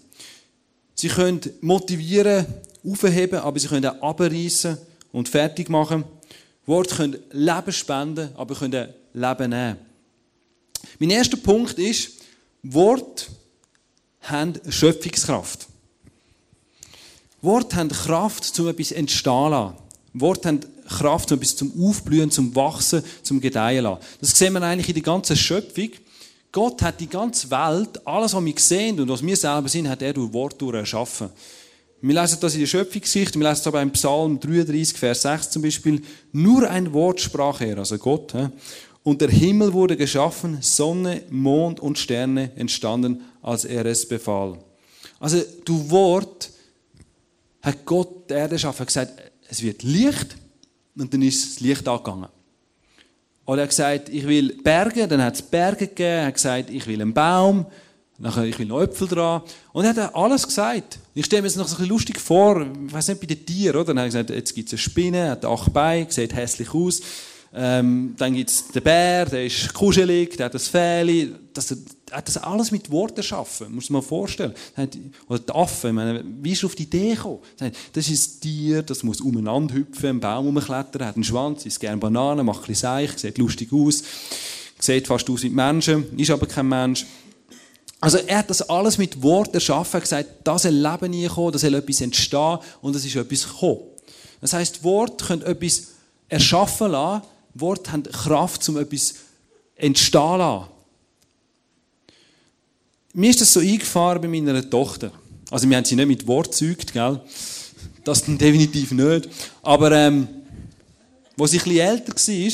Sie 0.94 1.08
können 1.08 1.43
motivieren, 1.61 2.46
aufheben, 2.82 3.40
aber 3.40 3.58
sie 3.58 3.69
können 3.69 3.85
auch 3.85 4.00
abreißen 4.00 4.79
und 5.12 5.29
fertig 5.29 5.69
machen. 5.69 6.02
Worte 6.64 6.94
können 6.94 7.19
Leben 7.32 7.73
spenden, 7.73 8.31
aber 8.37 8.55
können 8.55 8.88
Leben 9.12 9.50
nehmen. 9.50 9.76
Mein 10.99 11.11
erster 11.11 11.37
Punkt 11.37 11.79
ist, 11.79 12.12
Wort 12.62 13.29
haben 14.30 14.54
Schöpfungskraft. 14.69 15.66
Wort 17.40 17.75
haben 17.75 17.88
Kraft, 17.88 18.44
zum 18.44 18.69
etwas 18.69 18.92
entstehen 18.92 19.50
lassen. 19.50 19.75
Wort 20.14 20.44
haben 20.46 20.60
Kraft, 20.88 21.30
um 21.30 21.38
etwas 21.38 21.56
zum 21.56 21.72
Aufblühen, 21.80 22.30
zum 22.30 22.54
Wachsen, 22.54 23.02
zum 23.22 23.40
Gedeihen 23.40 23.84
lassen. 23.84 24.00
Das 24.20 24.36
sehen 24.36 24.54
wir 24.54 24.62
eigentlich 24.62 24.88
in 24.88 24.94
der 24.94 25.02
ganzen 25.02 25.36
Schöpfung. 25.36 25.90
Gott 26.50 26.82
hat 26.82 27.00
die 27.00 27.08
ganze 27.08 27.50
Welt, 27.50 28.06
alles, 28.06 28.32
was 28.32 28.44
wir 28.44 28.54
sehen 28.56 28.98
und 29.00 29.08
was 29.08 29.25
wir 29.25 29.36
selber 29.36 29.69
sind, 29.69 29.88
hat 29.88 30.02
er 30.02 30.14
durch 30.14 30.32
Wort 30.32 30.60
erschaffen. 30.62 31.28
Wir 32.00 32.20
lesen 32.20 32.38
das 32.40 32.54
in 32.54 32.60
der 32.60 32.66
Schöpfungsgeschichte, 32.69 33.38
wir 33.38 33.48
lesen 33.48 33.60
es 33.60 33.66
aber 33.66 33.82
im 33.82 33.90
Psalm 33.90 34.38
33, 34.38 34.96
Vers 34.96 35.22
6 35.22 35.50
zum 35.50 35.62
Beispiel. 35.62 36.00
Nur 36.32 36.69
ein 36.70 36.92
Wort 36.92 37.20
sprach 37.20 37.60
er, 37.60 37.78
also 37.78 37.98
Gott. 37.98 38.32
Und 39.08 39.22
der 39.22 39.31
Himmel 39.31 39.72
wurde 39.72 39.96
geschaffen, 39.96 40.58
Sonne, 40.60 41.22
Mond 41.31 41.81
und 41.81 41.96
Sterne 41.96 42.52
entstanden, 42.56 43.22
als 43.40 43.64
er 43.64 43.87
es 43.87 44.06
befahl. 44.06 44.58
Also, 45.19 45.43
du 45.64 45.88
Wort 45.88 46.50
hat 47.62 47.87
Gott 47.87 48.28
die 48.28 48.34
Erde 48.34 48.56
geschaffen, 48.56 48.81
hat 48.81 48.88
gesagt, 48.88 49.12
es 49.49 49.62
wird 49.62 49.82
Licht, 49.82 50.37
und 50.94 51.14
dann 51.14 51.22
ist 51.22 51.43
das 51.43 51.60
Licht 51.60 51.88
angegangen. 51.88 52.28
Oder 53.46 53.62
er 53.62 53.62
hat 53.62 53.70
gesagt, 53.70 54.08
ich 54.10 54.28
will 54.28 54.58
Berge, 54.62 55.08
dann 55.08 55.22
hat 55.22 55.37
es 55.37 55.40
Berge 55.40 55.87
gegeben, 55.87 56.11
er 56.11 56.26
hat 56.26 56.34
gesagt, 56.34 56.69
ich 56.69 56.87
will 56.87 57.00
einen 57.00 57.14
Baum, 57.14 57.64
nachher 58.18 58.44
ich 58.44 58.59
will 58.59 58.66
noch 58.66 58.82
Äpfel 58.82 59.09
dran. 59.09 59.40
Und 59.73 59.87
er 59.87 59.97
hat 59.97 60.14
alles 60.14 60.47
gesagt. 60.47 60.99
Ich 61.14 61.25
stelle 61.25 61.40
mir 61.40 61.49
das 61.49 61.56
noch 61.56 61.66
so 61.66 61.76
ein 61.76 61.78
bisschen 61.78 61.88
lustig 61.88 62.21
vor, 62.21 62.61
ich 62.87 62.92
weiß 62.92 63.09
nicht, 63.09 63.23
bei 63.23 63.26
den 63.26 63.47
Tieren, 63.47 63.76
oder? 63.76 63.87
Dann 63.94 64.00
hat 64.00 64.04
er 64.04 64.09
gesagt, 64.09 64.30
jetzt 64.30 64.54
gibt 64.54 64.68
es 64.68 64.75
eine 64.75 64.78
Spinne, 64.80 65.30
hat 65.30 65.47
acht 65.47 65.73
Beine, 65.73 66.11
sieht 66.11 66.35
hässlich 66.35 66.75
aus. 66.75 67.00
Ähm, 67.55 68.14
dann 68.19 68.35
gibt 68.35 68.50
es 68.50 68.69
den 68.69 68.83
Bär, 68.83 69.25
der 69.25 69.47
ist 69.47 69.73
kuschelig, 69.73 70.37
der 70.37 70.47
hat 70.47 70.55
das 70.55 70.69
Fähli. 70.69 71.35
Das, 71.55 71.71
er 72.11 72.19
hat 72.19 72.28
das 72.28 72.37
alles 72.37 72.71
mit 72.71 72.90
Worten 72.90 73.17
erschaffen, 73.17 73.75
muss 73.75 73.88
man 73.88 74.02
sich 74.02 74.09
vorstellen. 74.09 74.52
Oder 75.28 75.38
die 75.38 75.52
Affen, 75.52 75.95
meine, 75.95 76.23
wie 76.43 76.52
ist 76.52 76.64
auf 76.64 76.75
die 76.75 76.83
Idee 76.83 77.14
gekommen? 77.14 77.40
Das 77.93 78.09
ist 78.09 78.37
ein 78.37 78.40
Tier, 78.40 78.83
das 78.83 79.02
muss 79.02 79.21
umeinander 79.21 79.75
hüpfen, 79.75 80.11
einen 80.11 80.21
Baum 80.21 80.49
umklettern, 80.49 81.07
hat 81.07 81.14
einen 81.14 81.25
Schwanz, 81.25 81.64
isst 81.64 81.81
gerne 81.81 81.97
Bananen, 81.97 82.45
macht 82.45 82.69
ein 82.69 82.75
Seich, 82.75 83.17
sieht 83.19 83.38
lustig 83.38 83.73
aus, 83.73 84.02
sieht 84.78 85.07
fast 85.07 85.28
aus 85.31 85.43
wie 85.43 85.50
Menschen, 85.50 86.19
ist 86.19 86.31
aber 86.31 86.47
kein 86.47 86.69
Mensch. 86.69 87.07
Also 88.00 88.19
er 88.19 88.38
hat 88.38 88.50
das 88.50 88.62
alles 88.62 88.99
mit 88.99 89.23
Worten 89.23 89.55
erschaffen, 89.55 89.95
er 89.95 90.00
hat 90.00 90.02
gesagt, 90.02 90.28
da 90.45 90.59
soll 90.59 90.73
Leben 90.73 91.28
kommen, 91.28 91.52
da 91.52 91.59
soll 91.59 91.75
etwas 91.75 92.00
entstehen 92.02 92.59
und 92.83 92.95
es 92.95 93.05
ist 93.05 93.17
etwas 93.17 93.49
gekommen. 93.49 93.81
Das 94.40 94.52
heisst, 94.52 94.85
Worte 94.85 95.25
können 95.25 95.43
etwas 95.43 95.88
erschaffen 96.28 96.93
lassen, 96.93 97.26
Worte 97.60 97.92
haben 97.92 98.02
Kraft, 98.04 98.68
um 98.68 98.78
etwas 98.78 99.14
entstehen 99.76 100.20
zu 100.20 100.36
lassen. 100.36 100.66
Mir 103.14 103.30
ist 103.30 103.40
das 103.40 103.52
so 103.52 103.60
eingefahren 103.60 104.20
bei 104.20 104.28
meiner 104.28 104.68
Tochter. 104.68 105.10
Also 105.50 105.68
wir 105.68 105.76
haben 105.76 105.84
sie 105.84 105.96
nicht 105.96 106.08
mit 106.08 106.26
Wort 106.26 106.50
gezeugt, 106.50 106.92
gell? 106.92 107.20
Das 108.04 108.24
dann 108.24 108.38
definitiv 108.38 108.92
nicht. 108.92 109.28
Aber 109.62 109.92
ähm, 109.92 110.28
wo 111.36 111.46
sie 111.46 111.58
bisschen 111.64 111.80
älter 111.80 112.12
war, 112.12 112.52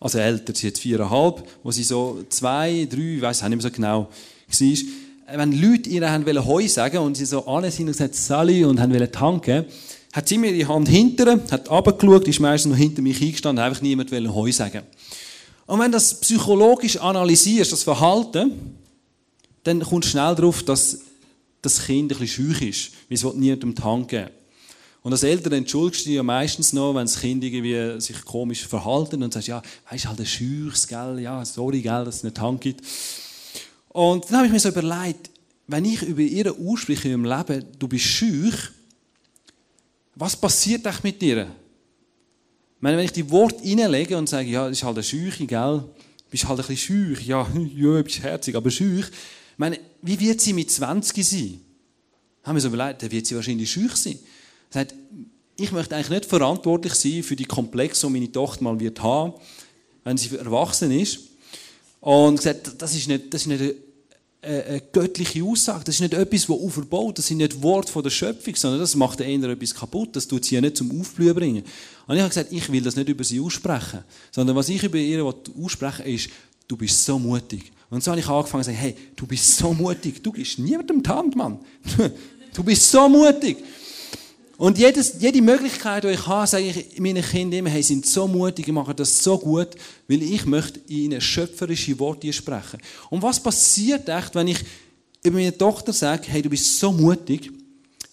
also 0.00 0.18
älter, 0.18 0.54
sie 0.54 0.68
jetzt 0.68 0.80
viereinhalb, 0.80 1.46
wo 1.62 1.70
sie 1.70 1.84
so 1.84 2.24
zwei, 2.28 2.86
drei, 2.90 3.16
ich 3.16 3.22
weiß 3.22 3.42
nicht 3.42 3.50
mehr 3.50 3.60
so 3.60 3.70
genau, 3.70 4.08
war, 4.48 5.38
wenn 5.38 5.52
Leute 5.60 5.90
ihr 5.90 6.10
Heu 6.44 6.66
sagen 6.68 6.98
und 6.98 7.16
sie 7.16 7.26
so 7.26 7.46
alle 7.46 7.70
sind 7.70 7.86
und 7.86 7.92
gesagt 7.92 8.14
Sally 8.14 8.64
und 8.64 8.80
haben 8.80 8.92
wollen 8.92 9.12
tanken, 9.12 9.64
hat 10.12 10.28
sie 10.28 10.38
mir 10.38 10.52
die 10.52 10.66
Hand 10.66 10.88
hinter, 10.88 11.40
hat 11.50 11.70
runtergeschaut, 11.70 12.26
ist 12.26 12.40
meistens 12.40 12.70
noch 12.70 12.78
hinter 12.78 13.02
mich 13.02 13.20
eingestanden, 13.22 13.64
einfach 13.64 13.82
niemand 13.82 14.10
will 14.10 14.32
Heu 14.32 14.50
sagen. 14.50 14.82
Und 15.66 15.78
wenn 15.78 15.92
du 15.92 15.96
das 15.96 16.18
psychologisch 16.20 16.96
analysierst, 16.96 17.70
das 17.70 17.84
Verhalten, 17.84 18.74
dann 19.62 19.80
kommst 19.80 20.08
du 20.08 20.10
schnell 20.12 20.34
darauf, 20.34 20.64
dass 20.64 20.98
das 21.62 21.84
Kind 21.84 22.10
ein 22.12 22.18
bisschen 22.18 22.46
schüch 22.46 22.62
ist, 22.62 22.92
weil 23.08 23.16
es 23.16 23.34
niemandem 23.34 23.74
die 23.74 23.82
Hand 23.82 24.08
geben 24.08 24.30
Und 25.02 25.12
als 25.12 25.22
Eltern 25.22 25.52
entschuldigst 25.52 26.04
du 26.04 26.08
dich 26.08 26.16
ja 26.16 26.22
meistens 26.22 26.72
noch, 26.72 26.94
wenn 26.94 27.06
das 27.06 27.20
Kind 27.20 27.44
irgendwie 27.44 28.00
sich 28.00 28.24
komisch 28.24 28.66
verhalten 28.66 29.22
und 29.22 29.32
sagst, 29.32 29.48
ja, 29.48 29.62
weißt 29.90 30.08
halt 30.08 30.20
ein 30.20 30.26
Scheuchs, 30.26 30.88
gell, 30.88 31.20
ja, 31.20 31.44
sorry, 31.44 31.82
gell, 31.82 32.04
dass 32.04 32.16
es 32.16 32.24
nicht 32.24 32.40
Hand 32.40 32.60
gibt. 32.62 32.84
Und 33.90 34.24
dann 34.24 34.38
habe 34.38 34.46
ich 34.46 34.52
mir 34.52 34.60
so 34.60 34.70
überlegt, 34.70 35.30
wenn 35.66 35.84
ich 35.84 36.02
über 36.02 36.22
ihr 36.22 36.52
ausspreche 36.52 37.16
meinem 37.16 37.38
Leben, 37.38 37.64
du 37.78 37.86
bist 37.86 38.06
schüch, 38.06 38.72
was 40.20 40.36
passiert 40.36 40.84
echt 40.84 41.02
mit 41.02 41.20
dir? 41.20 41.48
Ich 42.76 42.82
meine, 42.82 42.98
wenn 42.98 43.06
ich 43.06 43.12
die 43.12 43.28
Worte 43.30 43.64
reinlege 43.64 44.16
und 44.18 44.28
sage, 44.28 44.50
ja, 44.50 44.68
das 44.68 44.78
ist 44.78 44.84
halt 44.84 44.96
eine 44.96 45.02
Scheuche, 45.02 45.46
gell, 45.46 45.78
du 45.78 46.30
bist 46.30 46.46
halt 46.46 46.60
ein 46.60 46.66
bisschen 46.66 46.76
schüch, 46.76 47.26
ja, 47.26 47.48
ja, 47.74 48.02
bist 48.02 48.22
herzig, 48.22 48.54
aber 48.54 48.70
schüch. 48.70 49.06
Ich 49.06 49.58
meine, 49.58 49.80
wie 50.02 50.20
wird 50.20 50.40
sie 50.42 50.52
mit 50.52 50.70
20 50.70 51.26
sein? 51.26 51.60
Haben 52.44 52.54
wir 52.54 52.60
so 52.60 52.68
überlegt, 52.68 53.02
dann 53.02 53.10
wird 53.10 53.26
sie 53.26 53.34
wahrscheinlich 53.34 53.70
schüch 53.70 53.96
sein. 53.96 54.18
Sagt, 54.68 54.94
ich 55.56 55.72
möchte 55.72 55.94
eigentlich 55.94 56.10
nicht 56.10 56.24
verantwortlich 56.26 56.94
sein 56.94 57.22
für 57.22 57.36
die 57.36 57.44
Komplexe, 57.44 58.06
die 58.06 58.12
meine 58.12 58.30
Tochter 58.30 58.62
mal 58.62 58.78
wird 58.78 59.02
haben, 59.02 59.34
wenn 60.04 60.18
sie 60.18 60.36
erwachsen 60.36 60.90
ist. 60.90 61.20
Und 62.00 62.36
gesagt, 62.36 62.72
das 62.78 62.94
ist 62.94 63.08
nicht, 63.08 63.32
das 63.32 63.42
ist 63.42 63.46
nicht 63.46 63.74
eine, 64.42 64.64
eine 64.64 64.80
göttliche 64.92 65.44
Aussage. 65.44 65.84
Das 65.84 65.96
ist 65.96 66.00
nicht 66.00 66.14
etwas, 66.14 66.42
das 66.42 66.50
aufbaut. 66.50 67.18
Das 67.18 67.26
sind 67.26 67.38
nicht 67.38 67.62
Worte 67.62 68.02
der 68.02 68.10
Schöpfung, 68.10 68.56
sondern 68.56 68.80
das 68.80 68.94
macht 68.94 69.20
eher 69.20 69.42
etwas 69.44 69.74
kaputt. 69.74 70.16
Das 70.16 70.26
tut 70.26 70.44
sie 70.44 70.54
ja 70.54 70.60
nicht 70.60 70.76
zum 70.76 71.00
Aufblühen 71.00 71.34
bringen. 71.34 71.64
Und 72.06 72.16
ich 72.16 72.20
habe 72.20 72.28
gesagt, 72.28 72.52
ich 72.52 72.70
will 72.70 72.82
das 72.82 72.96
nicht 72.96 73.08
über 73.08 73.24
sie 73.24 73.40
aussprechen, 73.40 74.00
sondern 74.30 74.56
was 74.56 74.68
ich 74.68 74.82
über 74.82 74.98
ihr 74.98 75.24
aussprechen 75.24 76.04
will, 76.04 76.14
ist, 76.14 76.30
du 76.66 76.76
bist 76.76 77.04
so 77.04 77.18
mutig. 77.18 77.72
Und 77.90 78.04
so 78.04 78.12
habe 78.12 78.20
ich 78.20 78.28
angefangen 78.28 78.62
zu 78.62 78.70
sagen, 78.70 78.78
hey, 78.78 78.96
du 79.16 79.26
bist 79.26 79.56
so 79.56 79.74
mutig. 79.74 80.22
Du 80.22 80.30
gibst 80.30 80.58
niemandem 80.58 81.02
die 81.02 81.10
Hand, 81.10 81.36
Mann. 81.36 81.58
Du 82.52 82.64
bist 82.64 82.90
so 82.90 83.08
mutig. 83.08 83.58
Und 84.60 84.76
jedes, 84.76 85.14
jede 85.18 85.40
Möglichkeit, 85.40 86.04
die 86.04 86.08
ich 86.08 86.26
habe, 86.26 86.46
sage 86.46 86.64
ich 86.64 87.00
meinen 87.00 87.24
Kindern 87.24 87.60
immer, 87.60 87.70
hey, 87.70 87.82
sind 87.82 88.04
so 88.04 88.28
mutig, 88.28 88.68
machen 88.68 88.94
das 88.94 89.24
so 89.24 89.38
gut, 89.38 89.68
weil 90.06 90.22
ich 90.22 90.44
möchte 90.44 90.80
ihnen 90.86 91.18
schöpferische 91.18 91.98
Worte 91.98 92.30
sprechen. 92.30 92.78
Und 93.08 93.22
was 93.22 93.42
passiert 93.42 94.06
echt, 94.10 94.34
wenn 94.34 94.48
ich 94.48 94.58
über 95.22 95.38
meine 95.38 95.56
Tochter 95.56 95.94
sage, 95.94 96.24
hey, 96.26 96.42
du 96.42 96.50
bist 96.50 96.78
so 96.78 96.92
mutig, 96.92 97.50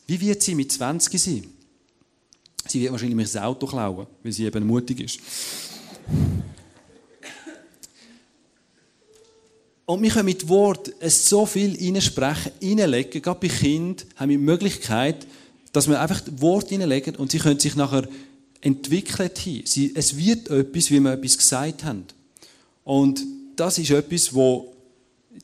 wie 0.07 0.21
wird 0.21 0.41
sie 0.41 0.55
mit 0.55 0.71
20 0.71 1.21
sein? 1.21 1.43
Sie 2.65 2.79
wird 2.79 2.93
wahrscheinlich 2.93 3.17
mich 3.17 3.29
das 3.29 3.43
Auto 3.43 3.67
klauen, 3.67 4.07
weil 4.23 4.31
sie 4.31 4.45
eben 4.45 4.65
mutig 4.65 5.01
ist. 5.01 5.19
Und 9.85 10.01
wir 10.01 10.11
können 10.11 10.25
mit 10.27 10.47
Wort 10.47 10.93
so 11.09 11.45
viel 11.45 11.75
reinsprechen, 11.75 12.53
reinlegen. 12.61 13.21
Gerade 13.21 13.39
bei 13.41 13.49
Kindern 13.49 14.07
haben 14.15 14.29
wir 14.29 14.37
die 14.37 14.43
Möglichkeit, 14.45 15.27
dass 15.77 15.87
wir 15.87 16.01
einfach 16.01 16.21
Worte 16.37 16.69
hineinlegen 16.69 17.15
und 17.15 17.31
sie 17.31 17.37
können 17.37 17.59
sich 17.59 17.75
nachher 17.75 18.07
entwickeln. 18.61 19.29
Sie, 19.35 19.91
es 19.93 20.17
wird 20.17 20.49
etwas, 20.49 20.89
wie 20.89 20.99
wir 20.99 21.13
etwas 21.13 21.37
gesagt 21.37 21.83
haben. 21.83 22.05
Und 22.83 23.23
das 23.55 23.77
ist 23.77 23.91
etwas, 23.91 24.33
wo 24.33 24.73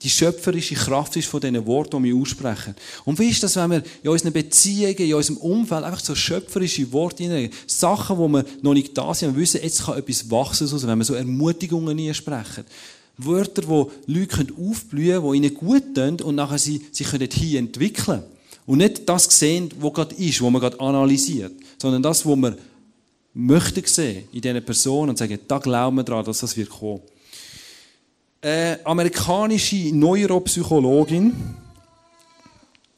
die 0.02 0.10
schöpferische 0.10 0.76
Kraft 0.76 1.16
ist 1.16 1.28
von 1.28 1.40
diesen 1.40 1.66
Worten, 1.66 2.02
die 2.02 2.10
wir 2.10 2.20
aussprechen. 2.20 2.76
Und 3.06 3.20
wie 3.20 3.30
ist 3.30 3.44
das, 3.44 3.56
wenn 3.56 3.70
wir 3.70 3.84
in 4.02 4.10
unseren 4.10 4.34
Beziehungen, 4.34 4.98
in 4.98 5.14
unserem 5.14 5.38
Umfeld 5.38 5.84
einfach 5.84 6.00
so 6.00 6.16
schöpferische 6.16 6.92
Worte 6.92 7.24
hineinlegen? 7.24 7.56
Sachen, 7.68 8.18
wo 8.18 8.28
wir 8.28 8.44
noch 8.62 8.74
nicht 8.74 8.98
da 8.98 9.14
sind, 9.14 9.36
wir 9.36 9.42
wissen, 9.42 9.62
jetzt 9.62 9.86
kann 9.86 9.98
etwas 9.98 10.30
wachsen, 10.32 10.88
wenn 10.88 10.98
wir 10.98 11.06
so 11.06 11.14
Ermutigungen 11.14 12.14
sprechen. 12.14 12.66
Wörter, 13.18 13.68
wo 13.68 13.92
Leute 14.08 14.48
aufblühen 14.60 15.22
können, 15.22 15.32
die 15.32 15.38
ihnen 15.38 15.54
gut 15.54 15.96
tun 15.96 16.22
und 16.22 16.36
nachher 16.36 16.58
sie 16.58 16.82
sich 16.92 17.08
hier 17.08 17.60
entwickeln 17.60 18.06
können. 18.06 18.24
Und 18.66 18.78
nicht 18.78 19.08
das 19.08 19.26
sehen, 19.26 19.70
was 19.80 19.94
gerade 19.94 20.16
ist, 20.16 20.42
was 20.42 20.50
man 20.52 20.62
gerade 20.62 20.80
analysiert, 20.80 21.54
sondern 21.82 22.02
das, 22.02 22.26
was 22.26 22.36
man 22.36 22.58
möchte 23.34 23.86
sehen 23.86 24.28
in 24.32 24.42
dieser 24.42 24.62
Person 24.62 25.10
und 25.10 25.18
sagen, 25.18 25.40
da 25.48 25.58
glauben 25.58 25.98
wir 25.98 26.04
daran, 26.04 26.24
dass 26.24 26.40
das 26.40 26.56
wird 26.56 26.70
kommen. 26.70 27.02
Äh, 28.42 28.78
amerikanische 28.84 29.94
Neuropsychologin, 29.94 31.34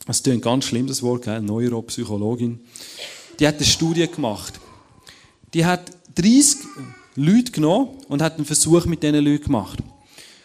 das 0.06 0.18
ist 0.18 0.28
ein 0.28 0.42
ganz 0.42 0.66
schlimm, 0.66 0.88
das 0.88 1.02
Wort? 1.02 1.26
Neuropsychologin, 1.28 2.60
die 3.40 3.48
hat 3.48 3.56
eine 3.56 3.66
Studie 3.66 4.08
gemacht. 4.08 4.60
Die 5.54 5.66
hat 5.66 5.92
30 6.16 6.58
Leute 7.16 7.52
genommen 7.52 7.90
und 8.08 8.22
hat 8.22 8.36
einen 8.36 8.46
Versuch 8.46 8.86
mit 8.86 9.04
diesen 9.04 9.24
Leuten 9.24 9.46
gemacht. 9.46 9.80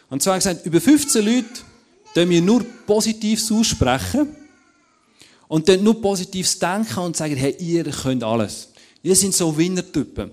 Und 0.08 0.22
zwar 0.22 0.36
gesagt, 0.36 0.66
über 0.66 0.80
15 0.80 1.24
Leute 1.24 1.46
dürfen 2.14 2.30
wir 2.30 2.42
nur 2.42 2.64
Positives 2.86 3.50
aussprechen 3.50 4.28
und 5.50 5.69
dann 5.69 5.83
nur 5.83 6.00
Positives 6.00 6.61
denken 6.61 7.00
und 7.00 7.16
sagen, 7.16 7.35
hey, 7.35 7.57
ihr 7.59 7.83
könnt 7.83 8.23
alles. 8.23 8.69
Ihr 9.02 9.16
seid 9.16 9.35
so 9.35 9.59
Winnertypen. 9.59 10.30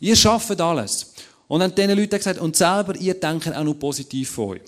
Ihr 0.00 0.16
schafft 0.16 0.58
alles. 0.58 1.12
Und 1.46 1.60
dann 1.60 1.74
diesen 1.74 1.90
Leuten 1.90 2.16
gesagt, 2.16 2.40
und 2.40 2.56
selber, 2.56 2.96
ihr 2.96 3.12
denkt 3.12 3.54
auch 3.54 3.62
nur 3.62 3.78
positiv 3.78 4.30
von 4.30 4.52
euch. 4.52 4.62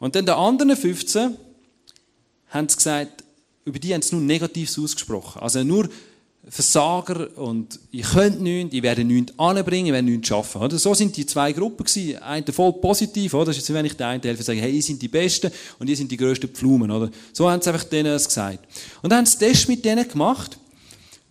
Und 0.00 0.16
dann 0.16 0.26
den 0.26 0.34
anderen 0.34 0.76
15 0.76 1.36
haben 2.48 2.68
sie 2.68 2.74
gesagt, 2.74 3.22
über 3.64 3.78
die 3.78 3.94
haben 3.94 4.02
sie 4.02 4.16
nur 4.16 4.24
Negatives 4.24 4.80
ausgesprochen. 4.80 5.40
Also 5.40 5.62
nur 5.62 5.88
Versager 6.48 7.36
und 7.38 7.80
ich 7.90 8.02
könnte 8.02 8.40
nichts, 8.40 8.72
ich 8.72 8.82
werde 8.82 9.02
nichts 9.02 9.36
anbringen, 9.36 9.86
ich 9.86 9.92
werde 9.92 10.08
nichts 10.08 10.28
schaffen. 10.28 10.62
Oder? 10.62 10.78
So 10.78 10.94
sind 10.94 11.16
die 11.16 11.26
zwei 11.26 11.52
Gruppen 11.52 11.84
gewesen. 11.84 12.22
Eine 12.22 12.52
voll 12.52 12.72
positiv, 12.74 13.34
oder? 13.34 13.46
Das 13.46 13.56
ist 13.56 13.68
jetzt, 13.68 13.74
wenn 13.74 13.84
ich 13.84 13.96
der 13.96 14.08
einen 14.08 14.22
helfe, 14.22 14.44
sage, 14.44 14.60
hey, 14.60 14.72
ihr 14.72 14.82
seid 14.82 15.02
die 15.02 15.08
Besten 15.08 15.50
und 15.80 15.88
ihr 15.88 15.96
sind 15.96 16.10
die 16.10 16.16
grössten 16.16 16.48
Pflumen, 16.48 16.90
oder? 16.90 17.10
So 17.32 17.50
haben 17.50 17.60
sie 17.60 17.72
einfach 17.72 17.84
denen 17.84 18.12
das 18.12 18.28
gesagt. 18.28 18.60
Und 19.02 19.10
dann 19.10 19.18
haben 19.18 19.26
sie 19.26 19.38
Test 19.38 19.68
mit 19.68 19.84
denen 19.84 20.06
gemacht 20.06 20.56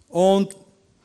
und 0.09 0.49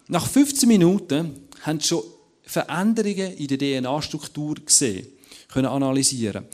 nach 0.08 0.26
15 0.26 0.68
Minuten 0.68 1.46
haben 1.62 1.78
sie 1.78 1.88
schon 1.88 2.02
Veränderungen 2.42 3.32
in 3.36 3.46
der 3.46 3.58
DNA-Struktur 3.58 4.56
gesehen, 4.56 5.06
können 5.52 5.66
analysieren. 5.66 6.46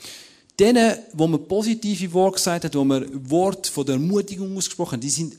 Denen, 0.59 0.95
wo 1.13 1.27
man 1.27 1.47
positive 1.47 2.13
Worte 2.13 2.35
gesagt 2.35 2.65
hat, 2.65 2.75
wo 2.75 2.83
man 2.83 3.07
Wort 3.29 3.65
von 3.65 3.85
der 3.85 3.95
Ermutigung 3.95 4.55
ausgesprochen 4.55 4.97
hat, 4.97 5.03
die 5.03 5.09
sind 5.09 5.33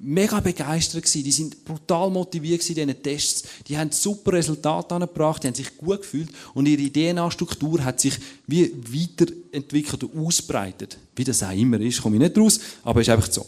mega 0.00 0.40
begeistert 0.40 1.04
gewesen. 1.04 1.24
Die 1.24 1.32
sind 1.32 1.64
brutal 1.64 2.10
motiviert 2.10 2.68
in 2.68 2.74
diesen 2.74 3.02
Tests. 3.02 3.44
Die 3.68 3.78
haben 3.78 3.92
super 3.92 4.32
Resultate 4.32 4.94
angebracht, 4.94 5.42
die 5.42 5.48
haben 5.48 5.54
sich 5.54 5.76
gut 5.76 6.02
gefühlt 6.02 6.30
und 6.54 6.66
ihre 6.66 6.90
DNA-Struktur 6.90 7.84
hat 7.84 8.00
sich 8.00 8.18
wie 8.46 8.72
weiterentwickelt 8.72 10.04
und 10.04 10.26
ausbreitet. 10.26 10.98
Wie 11.14 11.24
das 11.24 11.42
auch 11.42 11.52
immer 11.52 11.80
ist, 11.80 12.02
komme 12.02 12.16
ich 12.16 12.22
nicht 12.22 12.38
raus, 12.38 12.60
aber 12.82 13.00
ist 13.00 13.10
einfach 13.10 13.30
so. 13.30 13.46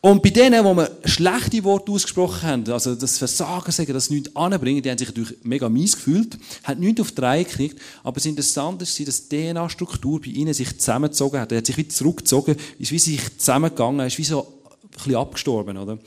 Und 0.00 0.22
bei 0.22 0.30
denen, 0.30 0.64
wo 0.64 0.72
wir 0.74 0.90
schlechte 1.04 1.64
Worte 1.64 1.90
ausgesprochen 1.90 2.42
haben, 2.42 2.70
also 2.70 2.94
das 2.94 3.18
Versagen 3.18 3.72
sagen, 3.72 3.92
das 3.92 4.08
nichts 4.08 4.36
anbringen, 4.36 4.80
die 4.80 4.88
haben 4.88 4.98
sich 4.98 5.08
natürlich 5.08 5.34
mega 5.42 5.68
mies 5.68 5.96
gefühlt, 5.96 6.38
haben 6.62 6.80
nichts 6.80 7.00
auf 7.00 7.10
die 7.10 7.20
Reihe 7.20 7.44
gekriegt, 7.44 7.80
aber 8.04 8.14
das 8.14 8.26
Interessante 8.26 8.84
ist, 8.84 9.08
dass 9.08 9.28
die 9.28 9.52
DNA-Struktur 9.52 10.20
bei 10.20 10.28
ihnen 10.28 10.54
sich 10.54 10.78
zusammengezogen 10.78 11.40
hat. 11.40 11.50
Er 11.50 11.58
hat 11.58 11.66
sich 11.66 11.76
wie 11.76 11.88
zurückgezogen, 11.88 12.54
ist 12.78 12.92
wie 12.92 12.98
sich 13.00 13.36
zusammengegangen, 13.38 14.06
ist 14.06 14.18
wie 14.18 14.24
so 14.24 14.55
bisschen 14.96 15.16
abgestorben, 15.16 15.76
oder? 15.78 15.98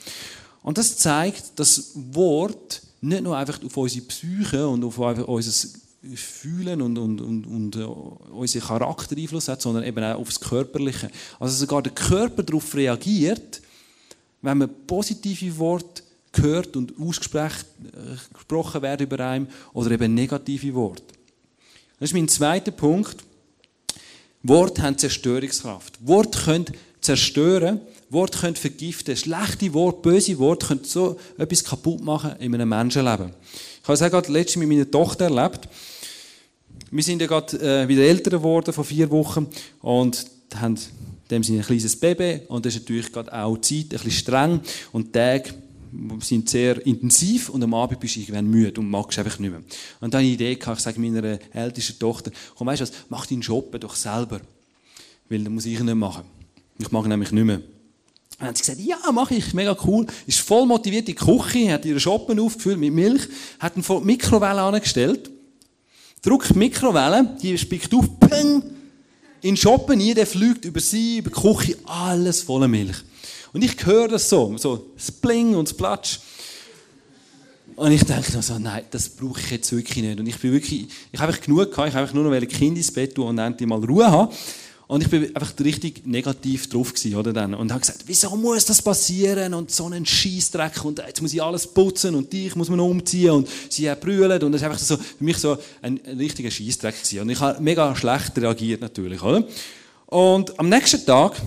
Und 0.61 0.77
das 0.77 0.97
zeigt, 0.97 1.57
dass 1.59 1.91
Wort 1.95 2.81
nicht 3.01 3.23
nur 3.23 3.37
einfach 3.37 3.63
auf 3.63 3.77
unsere 3.77 4.05
Psyche 4.05 4.67
und 4.67 4.83
auf 4.83 4.97
unser 4.97 5.69
Fühlen 6.15 6.81
und, 6.81 6.97
und, 6.97 7.21
und, 7.21 7.45
und 7.45 7.75
uh, 7.75 8.17
unseren 8.31 8.61
Charakter 8.61 9.17
Einfluss 9.17 9.47
hat, 9.47 9.61
sondern 9.61 9.83
eben 9.83 10.03
auch 10.03 10.19
aufs 10.19 10.39
Körperliche. 10.39 11.09
Also 11.39 11.55
sogar 11.55 11.81
der 11.81 11.91
Körper 11.91 12.43
darauf 12.43 12.73
reagiert, 12.73 13.61
wenn 14.41 14.57
man 14.59 14.69
positive 14.87 15.57
Worte 15.57 16.03
hört 16.35 16.77
und 16.77 16.93
ausgesprochen 16.99 18.81
werden 18.81 19.07
über 19.07 19.19
einem 19.19 19.47
oder 19.73 19.91
eben 19.91 20.13
negative 20.13 20.73
Worte. 20.73 21.03
Das 21.99 22.09
ist 22.09 22.13
mein 22.13 22.29
zweiter 22.29 22.71
Punkt. 22.71 23.17
Worte 24.43 24.81
haben 24.81 24.97
Zerstörungskraft. 24.97 25.99
Worte 26.01 26.39
können 26.39 26.65
zerstören 27.01 27.81
Worte 28.09 28.39
können 28.39 28.55
vergiften. 28.55 29.15
Schlechte 29.15 29.73
Worte, 29.73 30.01
böse 30.01 30.37
Worte 30.39 30.67
können 30.67 30.83
so 30.83 31.19
etwas 31.37 31.63
kaputt 31.63 32.03
machen 32.03 32.33
in 32.39 32.53
einem 32.53 32.69
Menschenleben. 32.69 33.31
Ich 33.81 33.83
habe 33.83 33.93
es 33.93 34.01
auch 34.01 34.09
gerade 34.09 34.31
letztens 34.31 34.65
mit 34.65 34.69
meiner 34.69 34.89
Tochter 34.89 35.25
erlebt. 35.25 35.67
Wir 36.91 37.03
sind 37.03 37.21
ja 37.21 37.27
gerade 37.27 37.57
äh, 37.57 37.87
wieder 37.87 38.01
älter 38.01 38.31
geworden, 38.31 38.73
vor 38.73 38.83
vier 38.83 39.09
Wochen, 39.11 39.47
und 39.81 40.25
haben 40.55 40.77
dem 41.29 41.43
sind 41.43 41.57
ein 41.57 41.65
kleines 41.65 41.95
Baby, 41.95 42.41
und 42.47 42.65
das 42.65 42.75
ist 42.75 42.81
natürlich 42.81 43.11
gerade 43.11 43.31
auch 43.31 43.57
Zeit, 43.59 43.83
ein 43.83 43.89
bisschen 43.89 44.11
streng, 44.11 44.61
und 44.91 45.13
Tage 45.13 45.53
sind 46.21 46.49
sehr 46.49 46.83
intensiv, 46.85 47.49
und 47.49 47.63
am 47.63 47.73
Abend 47.75 47.99
bist 47.99 48.15
du 48.15 48.21
irgendwann 48.21 48.47
müde 48.47 48.81
und 48.81 48.89
magst 48.89 49.19
einfach 49.19 49.37
nicht 49.37 49.51
mehr. 49.51 49.61
Und 49.99 50.13
dann 50.13 50.21
habe 50.21 50.23
ich 50.23 50.39
eine 50.39 50.49
Idee 50.49 50.55
gehabt, 50.55 50.79
ich 50.79 50.83
sage 50.83 50.99
meiner 50.99 51.39
ältesten 51.53 51.99
Tochter, 51.99 52.31
komm, 52.55 52.67
weißt 52.67 52.81
du 52.81 52.85
was, 52.85 52.93
mach 53.09 53.25
deinen 53.27 53.43
Shoppen 53.43 53.79
doch 53.79 53.95
selber. 53.95 54.41
Weil, 55.29 55.43
das 55.43 55.53
muss 55.53 55.65
ich 55.65 55.79
nicht 55.79 55.95
machen. 55.95 56.23
Ich 56.79 56.91
mache 56.91 57.07
nämlich 57.07 57.31
nicht 57.31 57.45
mehr. 57.45 57.61
Dann 58.39 58.47
hat 58.47 58.57
sie 58.57 58.63
gesagt, 58.63 58.79
ja, 58.79 59.11
mache 59.11 59.35
ich, 59.35 59.53
mega 59.53 59.75
cool. 59.85 60.07
Ist 60.25 60.39
voll 60.39 60.65
motiviert 60.65 61.09
in 61.09 61.15
die 61.15 61.21
Küche, 61.25 61.71
hat 61.71 61.85
ihre 61.85 61.99
Shoppen 61.99 62.39
aufgefüllt 62.39 62.79
mit 62.79 62.93
Milch, 62.93 63.27
hat 63.59 63.75
ihn 63.75 63.83
vor 63.83 63.99
die 63.99 64.07
Mikrowelle 64.07 64.61
angestellt, 64.61 65.29
drückt 66.21 66.55
die 66.55 66.57
Mikrowelle, 66.57 67.35
die 67.41 67.57
spickt 67.57 67.93
auf, 67.93 68.05
ping, 68.19 68.63
in 69.41 69.51
den 69.51 69.57
Shoppen 69.57 69.99
rein, 69.99 70.15
der 70.15 70.25
fliegt 70.25 70.65
über 70.65 70.79
sie, 70.79 71.17
über 71.17 71.29
die 71.29 71.41
Küche, 71.41 71.77
alles 71.85 72.41
voller 72.41 72.67
Milch. 72.67 72.97
Und 73.51 73.63
ich 73.63 73.85
höre 73.85 74.07
das 74.07 74.29
so, 74.29 74.55
so 74.57 74.91
Spling 74.97 75.55
und 75.55 75.67
Splatsch. 75.67 76.19
Und 77.75 77.91
ich 77.91 78.03
denke 78.03 78.33
noch 78.33 78.43
so, 78.43 78.59
nein, 78.59 78.83
das 78.91 79.09
brauche 79.09 79.39
ich 79.39 79.51
jetzt 79.51 79.71
wirklich 79.71 80.03
nicht. 80.03 80.19
Und 80.19 80.27
ich 80.27 80.37
bin 80.37 80.51
wirklich, 80.51 80.87
ich 81.11 81.19
habe 81.19 81.33
genug 81.33 81.71
gehabt, 81.71 81.89
ich 81.89 81.95
habe 81.95 82.13
nur 82.13 82.25
noch 82.25 82.31
ein 82.31 82.47
Kind 82.47 82.77
ins 82.77 82.91
Bett 82.91 83.15
tun 83.15 83.27
und 83.27 83.37
endlich 83.37 83.67
mal 83.67 83.83
Ruhe 83.83 84.09
haben. 84.09 84.33
Und 84.89 85.03
ich 85.03 85.09
bin 85.11 85.35
einfach 85.35 85.53
richtig 85.59 86.07
negativ 86.07 86.67
drauf 86.67 86.95
gewesen, 86.95 87.15
oder 87.15 87.31
dann. 87.31 87.53
Und 87.53 87.71
habe 87.71 87.79
gesagt, 87.79 88.05
wieso 88.07 88.35
muss 88.35 88.65
das 88.65 88.81
passieren? 88.81 89.53
Und 89.53 89.69
so 89.69 89.85
einen 89.85 90.03
Scheissdreck 90.03 90.83
und 90.83 90.97
jetzt 90.97 91.21
muss 91.21 91.31
ich 91.31 91.43
alles 91.43 91.67
putzen 91.67 92.15
und 92.15 92.33
dich 92.33 92.55
muss 92.55 92.69
man 92.69 92.79
umziehen 92.79 93.29
und 93.29 93.47
sie 93.69 93.87
brüllt 94.01 94.41
und 94.41 94.51
das 94.51 94.61
ist 94.61 94.65
einfach 94.65 94.79
so, 94.79 94.97
für 94.97 95.23
mich 95.23 95.37
so 95.37 95.59
ein, 95.83 96.03
ein 96.03 96.17
richtiger 96.17 96.49
Scheissdreck 96.49 96.95
gewesen. 96.95 97.19
Und 97.19 97.29
ich 97.29 97.39
habe 97.39 97.61
mega 97.61 97.95
schlecht 97.95 98.35
reagiert 98.39 98.81
natürlich, 98.81 99.21
oder? 99.21 99.47
Und 100.07 100.59
am 100.59 100.69
nächsten 100.69 101.05
Tag 101.05 101.39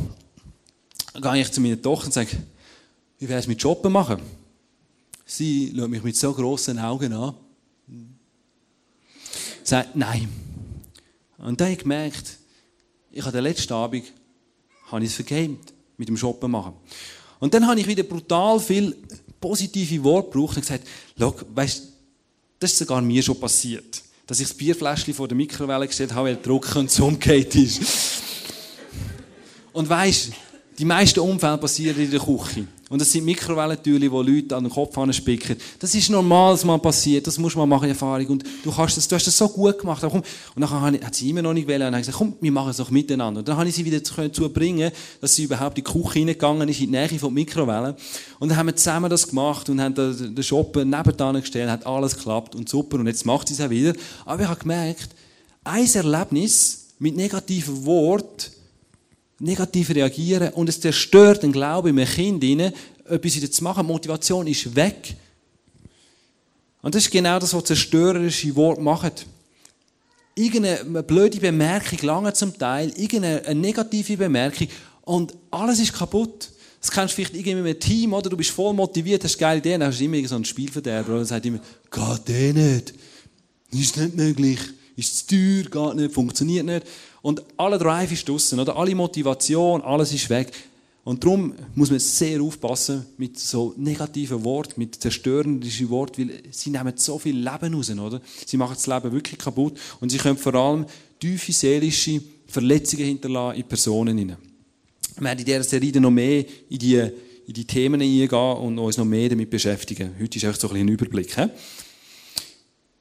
gehe 1.21 1.41
ich 1.41 1.51
zu 1.51 1.61
meiner 1.61 1.83
Tochter 1.83 2.07
und 2.07 2.13
sage, 2.13 2.31
wie 3.19 3.29
wäre 3.29 3.41
es 3.41 3.49
mit 3.49 3.61
Shoppen 3.61 3.91
machen? 3.91 4.23
Sie 5.27 5.75
schaut 5.77 5.91
mich 5.91 6.05
mit 6.05 6.15
so 6.15 6.33
grossen 6.33 6.79
Augen 6.79 7.13
an. 7.13 7.35
Sagt, 9.65 9.97
nein. 9.97 10.29
Und 11.39 11.61
dann 11.61 11.67
habe 11.67 11.73
ich 11.73 11.83
gemerkt, 11.83 12.39
ich 13.12 13.23
habe 13.23 13.33
den 13.33 13.45
letzten 13.45 13.73
Abend 13.75 14.04
habe 14.90 15.04
ich 15.04 15.14
vergamed 15.14 15.73
mit 15.97 16.09
dem 16.09 16.16
Shoppen 16.16 16.50
machen. 16.50 16.73
Und 17.38 17.52
dann 17.54 17.66
habe 17.66 17.81
ich 17.81 17.87
wieder 17.87 18.02
brutal 18.02 18.59
viel 18.59 18.97
positive 19.40 20.02
Worte 20.04 20.31
gebraucht 20.31 20.57
und 20.57 20.62
gesagt, 20.62 20.87
schau, 21.19 21.35
weißt, 21.54 21.88
das 22.59 22.73
ist 22.73 22.78
sogar 22.78 23.02
mir 23.02 23.23
schon 23.23 23.38
passiert. 23.38 24.02
Dass 24.26 24.40
ich 24.40 24.49
das 24.49 24.57
Bierfläschchen 24.57 25.12
vor 25.12 25.28
der 25.28 25.37
Mikrowelle 25.37 25.87
gestellt 25.87 26.14
habe, 26.14 26.28
weil 26.28 26.37
der 26.37 26.45
Druck 26.45 26.75
und 26.76 26.90
so 26.90 27.09
ist. 27.09 27.81
Und 29.73 29.88
weißt, 29.88 30.33
die 30.79 30.85
meisten 30.85 31.21
Unfälle 31.21 31.59
passieren 31.59 32.00
in 32.00 32.11
der 32.11 32.21
Küche. 32.21 32.67
Und 32.93 33.00
das 33.00 33.11
sind 33.11 33.25
Mikrowellentürchen, 33.25 34.11
wo 34.11 34.21
Leute 34.21 34.55
an 34.55 34.64
den 34.64 34.71
Kopf 34.71 34.95
spicken. 35.12 35.57
Das 35.79 35.95
ist 35.95 36.11
normal, 36.11 36.52
dass 36.52 36.62
mal 36.62 36.79
passiert. 36.79 37.26
Das 37.26 37.38
muss 37.38 37.57
man 37.57 37.67
machen, 37.67 37.88
Erfahrung. 37.88 38.26
Und 38.26 38.45
du, 38.62 38.71
kannst 38.71 38.99
das, 38.99 39.09
du 39.09 39.17
hast 39.17 39.26
das 39.26 39.38
so 39.38 39.49
gut 39.49 39.79
gemacht. 39.79 40.02
komm. 40.02 40.23
Und 40.55 40.61
dann 40.61 40.71
hat 40.71 41.14
sie 41.14 41.31
immer 41.31 41.41
noch 41.41 41.55
nicht 41.55 41.67
wollen. 41.67 41.81
Und 41.81 41.93
dann 41.93 42.02
gesagt, 42.02 42.19
komm, 42.19 42.35
wir 42.38 42.52
machen 42.52 42.69
es 42.69 42.76
doch 42.76 42.91
miteinander. 42.91 43.38
Und 43.38 43.49
dann 43.49 43.57
habe 43.57 43.67
ich 43.67 43.75
sie 43.75 43.85
wieder 43.87 43.99
dazu 43.99 44.49
bringen, 44.50 44.91
dass 45.23 45.35
sie 45.35 45.45
überhaupt 45.45 45.79
in 45.79 45.85
die 45.85 45.91
Küche 45.91 46.19
hineingegangen 46.19 46.69
ist, 46.69 46.81
in 46.81 46.93
die 46.93 46.99
Nähe 46.99 47.09
von 47.09 47.19
der 47.19 47.31
Mikrowelle. 47.31 47.97
Und 48.38 48.50
dann 48.50 48.59
haben 48.59 48.67
wir 48.67 48.76
zusammen 48.76 49.09
das 49.09 49.26
gemacht 49.26 49.71
und 49.71 49.81
haben 49.81 49.95
den 49.95 50.43
Shoppen 50.43 50.91
nebenan 50.91 51.41
gestellt, 51.41 51.71
hat 51.71 51.87
alles 51.87 52.14
geklappt 52.17 52.55
und 52.55 52.69
super. 52.69 52.99
Und 52.99 53.07
jetzt 53.07 53.25
macht 53.25 53.49
sie 53.49 53.55
es 53.55 53.61
auch 53.62 53.71
wieder. 53.71 53.95
Aber 54.26 54.43
ich 54.43 54.49
habe 54.49 54.61
gemerkt, 54.61 55.09
ein 55.64 55.95
Erlebnis 55.95 56.88
mit 56.99 57.17
negativen 57.17 57.87
Worten, 57.87 58.52
negativ 59.43 59.91
reagieren 59.91 60.53
und 60.55 60.69
es 60.69 60.81
zerstört 60.81 61.43
den 61.43 61.53
Glauben 61.53 61.99
im 61.99 62.07
Kind 62.07 62.43
hinein, 62.43 62.73
etwas 63.09 63.37
wieder 63.37 63.51
zu 63.51 63.65
machen. 63.65 63.87
Motivation 63.87 64.47
ist 64.47 64.75
weg. 64.77 65.17
Und 66.81 66.95
das 66.95 67.05
ist 67.05 67.11
genau 67.11 67.39
das, 67.39 67.53
was 67.53 67.65
zerstörerische 67.65 68.55
Worte 68.55 68.81
machen. 68.81 69.11
Irgendeine 70.35 71.03
blöde 71.03 71.39
Bemerkung 71.39 71.99
lange 72.03 72.33
zum 72.33 72.57
Teil, 72.57 72.91
irgendeine 72.97 73.55
negative 73.55 74.17
Bemerkung 74.17 74.69
und 75.03 75.35
alles 75.51 75.81
ist 75.81 75.93
kaputt. 75.93 76.51
Das 76.81 76.91
kennst 76.91 77.13
du 77.13 77.17
vielleicht 77.17 77.35
irgendwie 77.35 77.63
mit 77.63 77.67
einem 77.67 77.81
Team, 77.81 78.13
oder? 78.13 78.31
Du 78.31 78.37
bist 78.37 78.51
voll 78.51 78.73
motiviert, 78.73 79.23
hast 79.25 79.39
geile 79.39 79.59
Ideen, 79.59 79.81
dann 79.81 79.91
hast 79.91 80.01
du 80.01 80.05
immer 80.05 80.27
so 80.27 80.37
einen 80.37 80.45
Spielverderber, 80.45 81.17
der 81.17 81.25
sagt 81.25 81.47
immer, 81.47 81.61
geht 81.91 82.31
eh 82.31 82.53
nicht. 82.53 82.95
Ist 83.73 83.97
nicht 83.97 84.17
möglich. 84.17 84.59
Ist 84.97 85.29
zu 85.29 85.37
teuer, 85.37 85.91
geht 85.91 85.97
nicht, 85.97 86.15
funktioniert 86.15 86.67
nicht. 86.67 86.87
Und 87.23 87.43
aller 87.57 87.79
Drive 87.79 88.12
ist 88.12 88.29
draussen, 88.29 88.59
oder? 88.59 88.76
Alle 88.76 88.95
Motivation, 88.95 89.81
alles 89.81 90.12
ist 90.12 90.29
weg. 90.29 90.52
Und 91.05 91.25
darum 91.25 91.55
muss 91.75 91.91
man 91.91 91.99
sehr 91.99 92.41
aufpassen 92.41 93.05
mit 93.17 93.38
so 93.38 93.75
negativen 93.76 94.45
Worten, 94.45 94.75
mit 94.76 95.00
zerstörenden 95.00 95.91
Worten, 95.91 96.29
weil 96.29 96.43
sie 96.50 96.71
nehmen 96.71 96.93
so 96.97 97.19
viel 97.19 97.37
Leben 97.37 97.75
raus, 97.75 97.91
oder? 97.91 98.21
Sie 98.47 98.57
machen 98.57 98.75
das 98.75 98.87
Leben 98.87 99.11
wirklich 99.11 99.38
kaputt 99.38 99.79
und 100.00 100.11
sie 100.11 100.19
können 100.19 100.37
vor 100.37 100.55
allem 100.55 100.87
tiefe 101.19 101.52
seelische 101.52 102.21
Verletzungen 102.47 103.05
hinterlassen 103.05 103.59
in 103.59 103.67
Personen 103.67 104.17
hinein. 104.17 104.37
Wir 105.17 105.25
werden 105.25 105.41
in 105.41 105.45
dieser 105.45 105.64
Serie 105.64 106.00
noch 106.00 106.11
mehr 106.11 106.45
in 106.71 106.78
die, 106.78 106.97
in 106.99 107.52
die 107.52 107.65
Themen 107.65 108.00
eingehen 108.00 108.30
und 108.30 108.78
uns 108.78 108.97
noch 108.97 109.04
mehr 109.04 109.28
damit 109.28 109.50
beschäftigen. 109.50 110.15
Heute 110.21 110.39
ist 110.39 110.45
echt 110.45 110.61
so 110.61 110.71
ein, 110.71 110.76
ein 110.76 110.89
Überblick. 110.89 111.35
He? 111.35 111.47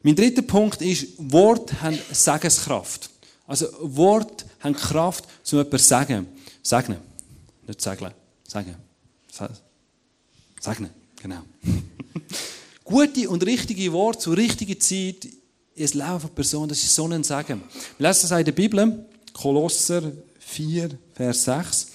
Mein 0.02 0.16
dritter 0.16 0.42
Punkt 0.42 0.82
ist, 0.82 1.10
Wort 1.20 1.80
haben 1.84 2.00
Segenskraft. 2.12 3.11
Also 3.52 3.68
Wort 3.82 4.46
haben 4.62 4.74
Kraft, 4.74 5.26
um 5.52 5.60
etwas 5.60 5.82
zu 5.82 5.90
sagen. 5.90 6.26
Segnen. 6.64 7.00
Nicht 7.68 7.82
segeln. 7.82 8.14
Sagen. 8.48 8.78
Segnen. 10.62 10.90
Genau. 11.22 11.42
Gute 12.86 13.30
und 13.30 13.46
richtige 13.46 13.92
Worte 13.92 14.20
zur 14.20 14.38
richtigen 14.38 14.80
Zeit 14.80 15.26
in 15.76 15.82
das 15.82 15.94
Leben 15.94 16.20
von 16.22 16.30
Person, 16.30 16.70
das 16.70 16.82
ist 16.82 16.96
so 16.96 17.06
ein 17.10 17.26
Segen. 17.26 17.62
Wir 17.98 18.08
lesen 18.08 18.30
das 18.30 18.40
in 18.40 18.46
der 18.46 18.54
Bibel, 18.54 19.06
Kolosser 19.34 20.14
4, 20.40 20.90
Vers 21.14 21.44
6, 21.44 21.88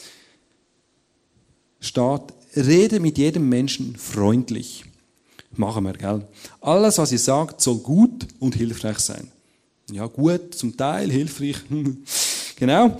steht, 1.80 2.34
rede 2.54 3.00
mit 3.00 3.16
jedem 3.16 3.48
Menschen 3.48 3.96
freundlich. 3.96 4.84
Machen 5.52 5.84
wir, 5.84 5.94
gell? 5.94 6.28
Alles, 6.60 6.98
was 6.98 7.12
ihr 7.12 7.18
sagt, 7.18 7.62
soll 7.62 7.78
gut 7.78 8.28
und 8.40 8.54
hilfreich 8.54 8.98
sein. 8.98 9.32
Ja, 9.92 10.06
gut, 10.06 10.54
zum 10.54 10.76
Teil, 10.76 11.10
hilfreich. 11.10 11.56
genau. 12.56 12.98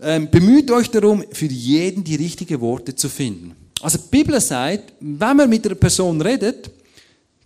Ähm, 0.00 0.30
bemüht 0.30 0.70
euch 0.70 0.88
darum, 0.88 1.24
für 1.32 1.46
jeden 1.46 2.04
die 2.04 2.14
richtigen 2.14 2.60
Worte 2.60 2.94
zu 2.94 3.08
finden. 3.08 3.56
Also 3.80 3.98
die 3.98 4.08
Bibel 4.08 4.40
sagt, 4.40 4.92
wenn 5.00 5.36
wir 5.36 5.46
mit 5.48 5.66
einer 5.66 5.74
Person 5.74 6.20
redet, 6.20 6.70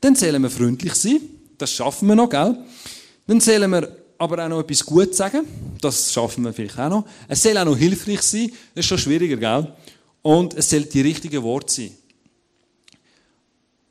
dann 0.00 0.14
sollen 0.14 0.42
wir 0.42 0.50
freundlich 0.50 0.94
sein. 0.94 1.20
Das 1.57 1.72
schaffen 1.72 2.09
wir 2.09 2.16
noch, 2.16 2.28
gell? 2.28 2.59
Dann 3.26 3.40
sollen 3.40 3.70
wir 3.70 3.96
aber 4.18 4.44
auch 4.44 4.48
noch 4.48 4.61
etwas 4.61 4.85
Gutes 4.85 5.16
sagen. 5.16 5.46
Das 5.81 6.12
schaffen 6.12 6.44
wir 6.44 6.52
vielleicht 6.52 6.78
auch 6.78 6.90
noch. 6.90 7.07
Es 7.28 7.42
soll 7.42 7.57
auch 7.57 7.64
noch 7.64 7.76
hilfreich 7.76 8.20
sein. 8.20 8.52
Das 8.74 8.85
ist 8.85 8.88
schon 8.88 8.98
schwieriger, 8.98 9.37
gell? 9.37 9.72
Und 10.20 10.55
es 10.55 10.68
soll 10.68 10.83
die 10.83 11.00
richtigen 11.00 11.42
Worte 11.42 11.72
sein. 11.72 11.90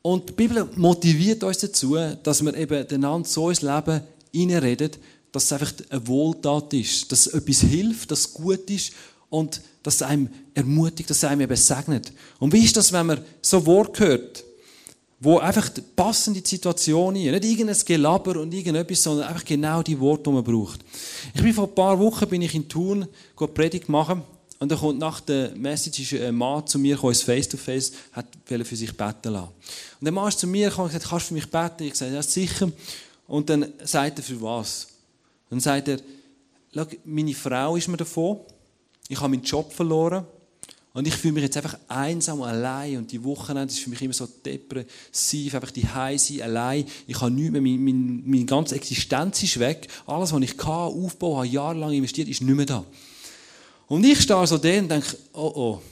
Und 0.02 0.28
die 0.28 0.32
Bibel 0.32 0.68
motiviert 0.76 1.42
uns 1.42 1.58
dazu, 1.58 1.96
dass 2.22 2.44
wir 2.44 2.54
eben 2.54 2.86
einander 2.88 3.28
so 3.28 3.50
ins 3.50 3.62
Leben 3.62 4.00
reinredet, 4.34 4.98
dass 5.30 5.44
es 5.44 5.52
einfach 5.52 5.72
eine 5.88 6.06
Wohltat 6.06 6.74
ist, 6.74 7.10
dass 7.10 7.26
etwas 7.26 7.60
hilft, 7.60 8.10
dass 8.10 8.20
es 8.20 8.34
gut 8.34 8.68
ist 8.70 8.92
und 9.30 9.60
dass 9.82 9.96
es 9.96 10.02
einem 10.02 10.28
ermutigt, 10.54 11.08
dass 11.08 11.18
es 11.18 11.24
einem 11.24 11.40
eben 11.40 11.56
segnet. 11.56 12.12
Und 12.38 12.52
wie 12.52 12.64
ist 12.64 12.76
das, 12.76 12.92
wenn 12.92 13.06
man 13.06 13.24
so 13.40 13.64
Wort 13.64 13.98
hört, 13.98 14.44
wo 15.22 15.38
einfach 15.38 15.70
passende 15.94 16.42
Situation 16.44 17.14
ist, 17.14 17.30
nicht 17.30 17.44
irgendein 17.44 17.76
Gelaber 17.84 18.40
und 18.40 18.52
irgendetwas, 18.52 19.04
sondern 19.04 19.28
einfach 19.28 19.44
genau 19.44 19.80
die 19.82 19.98
Worte, 19.98 20.24
die 20.24 20.30
man 20.30 20.42
braucht. 20.42 20.80
Ich 21.32 21.40
bin 21.40 21.54
vor 21.54 21.68
ein 21.68 21.74
paar 21.74 21.98
Wochen 21.98 22.28
bin 22.28 22.42
ich 22.42 22.54
in 22.54 22.68
Thun 22.68 23.06
Predigt 23.54 23.88
machen 23.88 24.22
und 24.58 24.70
dann 24.70 24.78
kommt 24.78 24.98
nach 24.98 25.20
der 25.20 25.54
Message 25.56 26.14
ein 26.14 26.34
Mann 26.34 26.66
zu 26.66 26.78
mir, 26.78 27.02
ins 27.04 27.22
Face-to-Face, 27.22 27.92
hat 28.12 28.26
für 28.46 28.76
sich 28.76 28.96
beten 28.96 29.32
lassen. 29.32 29.48
Und 30.00 30.04
der 30.04 30.12
Mann 30.12 30.28
ist 30.28 30.40
zu 30.40 30.46
mir 30.46 30.68
gekommen 30.68 30.86
und 30.86 30.92
gesagt, 30.92 31.10
kannst 31.10 31.26
du 31.26 31.28
für 31.28 31.34
mich 31.34 31.50
beten? 31.50 31.84
Ich 31.84 31.94
sagte, 31.94 32.14
ja, 32.14 32.22
sicher. 32.22 32.70
Und 33.26 33.48
dann 33.48 33.72
sagt 33.84 34.18
er, 34.18 34.24
für 34.24 34.40
was? 34.40 34.88
Dann 35.50 35.60
sagt 35.60 35.88
er, 35.88 35.98
meine 37.04 37.34
Frau 37.34 37.76
ist 37.76 37.88
mir 37.88 37.96
davon, 37.96 38.40
ich 39.08 39.18
habe 39.18 39.28
meinen 39.28 39.42
Job 39.42 39.72
verloren 39.72 40.24
und 40.94 41.06
ich 41.06 41.14
fühle 41.14 41.34
mich 41.34 41.44
jetzt 41.44 41.56
einfach 41.56 41.78
einsam, 41.88 42.42
allein 42.42 42.98
und 42.98 43.12
die 43.12 43.22
Wochenende 43.24 43.72
ist 43.72 43.80
für 43.80 43.90
mich 43.90 44.02
immer 44.02 44.12
so 44.12 44.26
depressiv, 44.26 45.54
einfach 45.54 45.70
die 45.70 45.86
Heise, 45.86 46.44
allein. 46.44 46.84
Ich 47.06 47.20
habe 47.20 47.30
nichts 47.30 47.52
mehr, 47.52 47.62
meine, 47.62 47.78
meine, 47.78 48.22
meine 48.24 48.44
ganze 48.44 48.74
Existenz 48.74 49.42
ist 49.42 49.58
weg. 49.58 49.88
Alles, 50.06 50.32
was 50.32 50.42
ich 50.42 50.56
kann, 50.56 50.70
aufbauen, 50.70 51.38
habe 51.38 51.46
jahrelang 51.46 51.92
investiert, 51.92 52.28
ist 52.28 52.42
nicht 52.42 52.54
mehr 52.54 52.66
da. 52.66 52.84
Und 53.88 54.04
ich 54.04 54.20
stehe 54.20 54.46
so 54.46 54.58
da 54.58 54.78
und 54.78 54.90
denke, 54.90 55.16
oh 55.32 55.52
oh, 55.54 55.82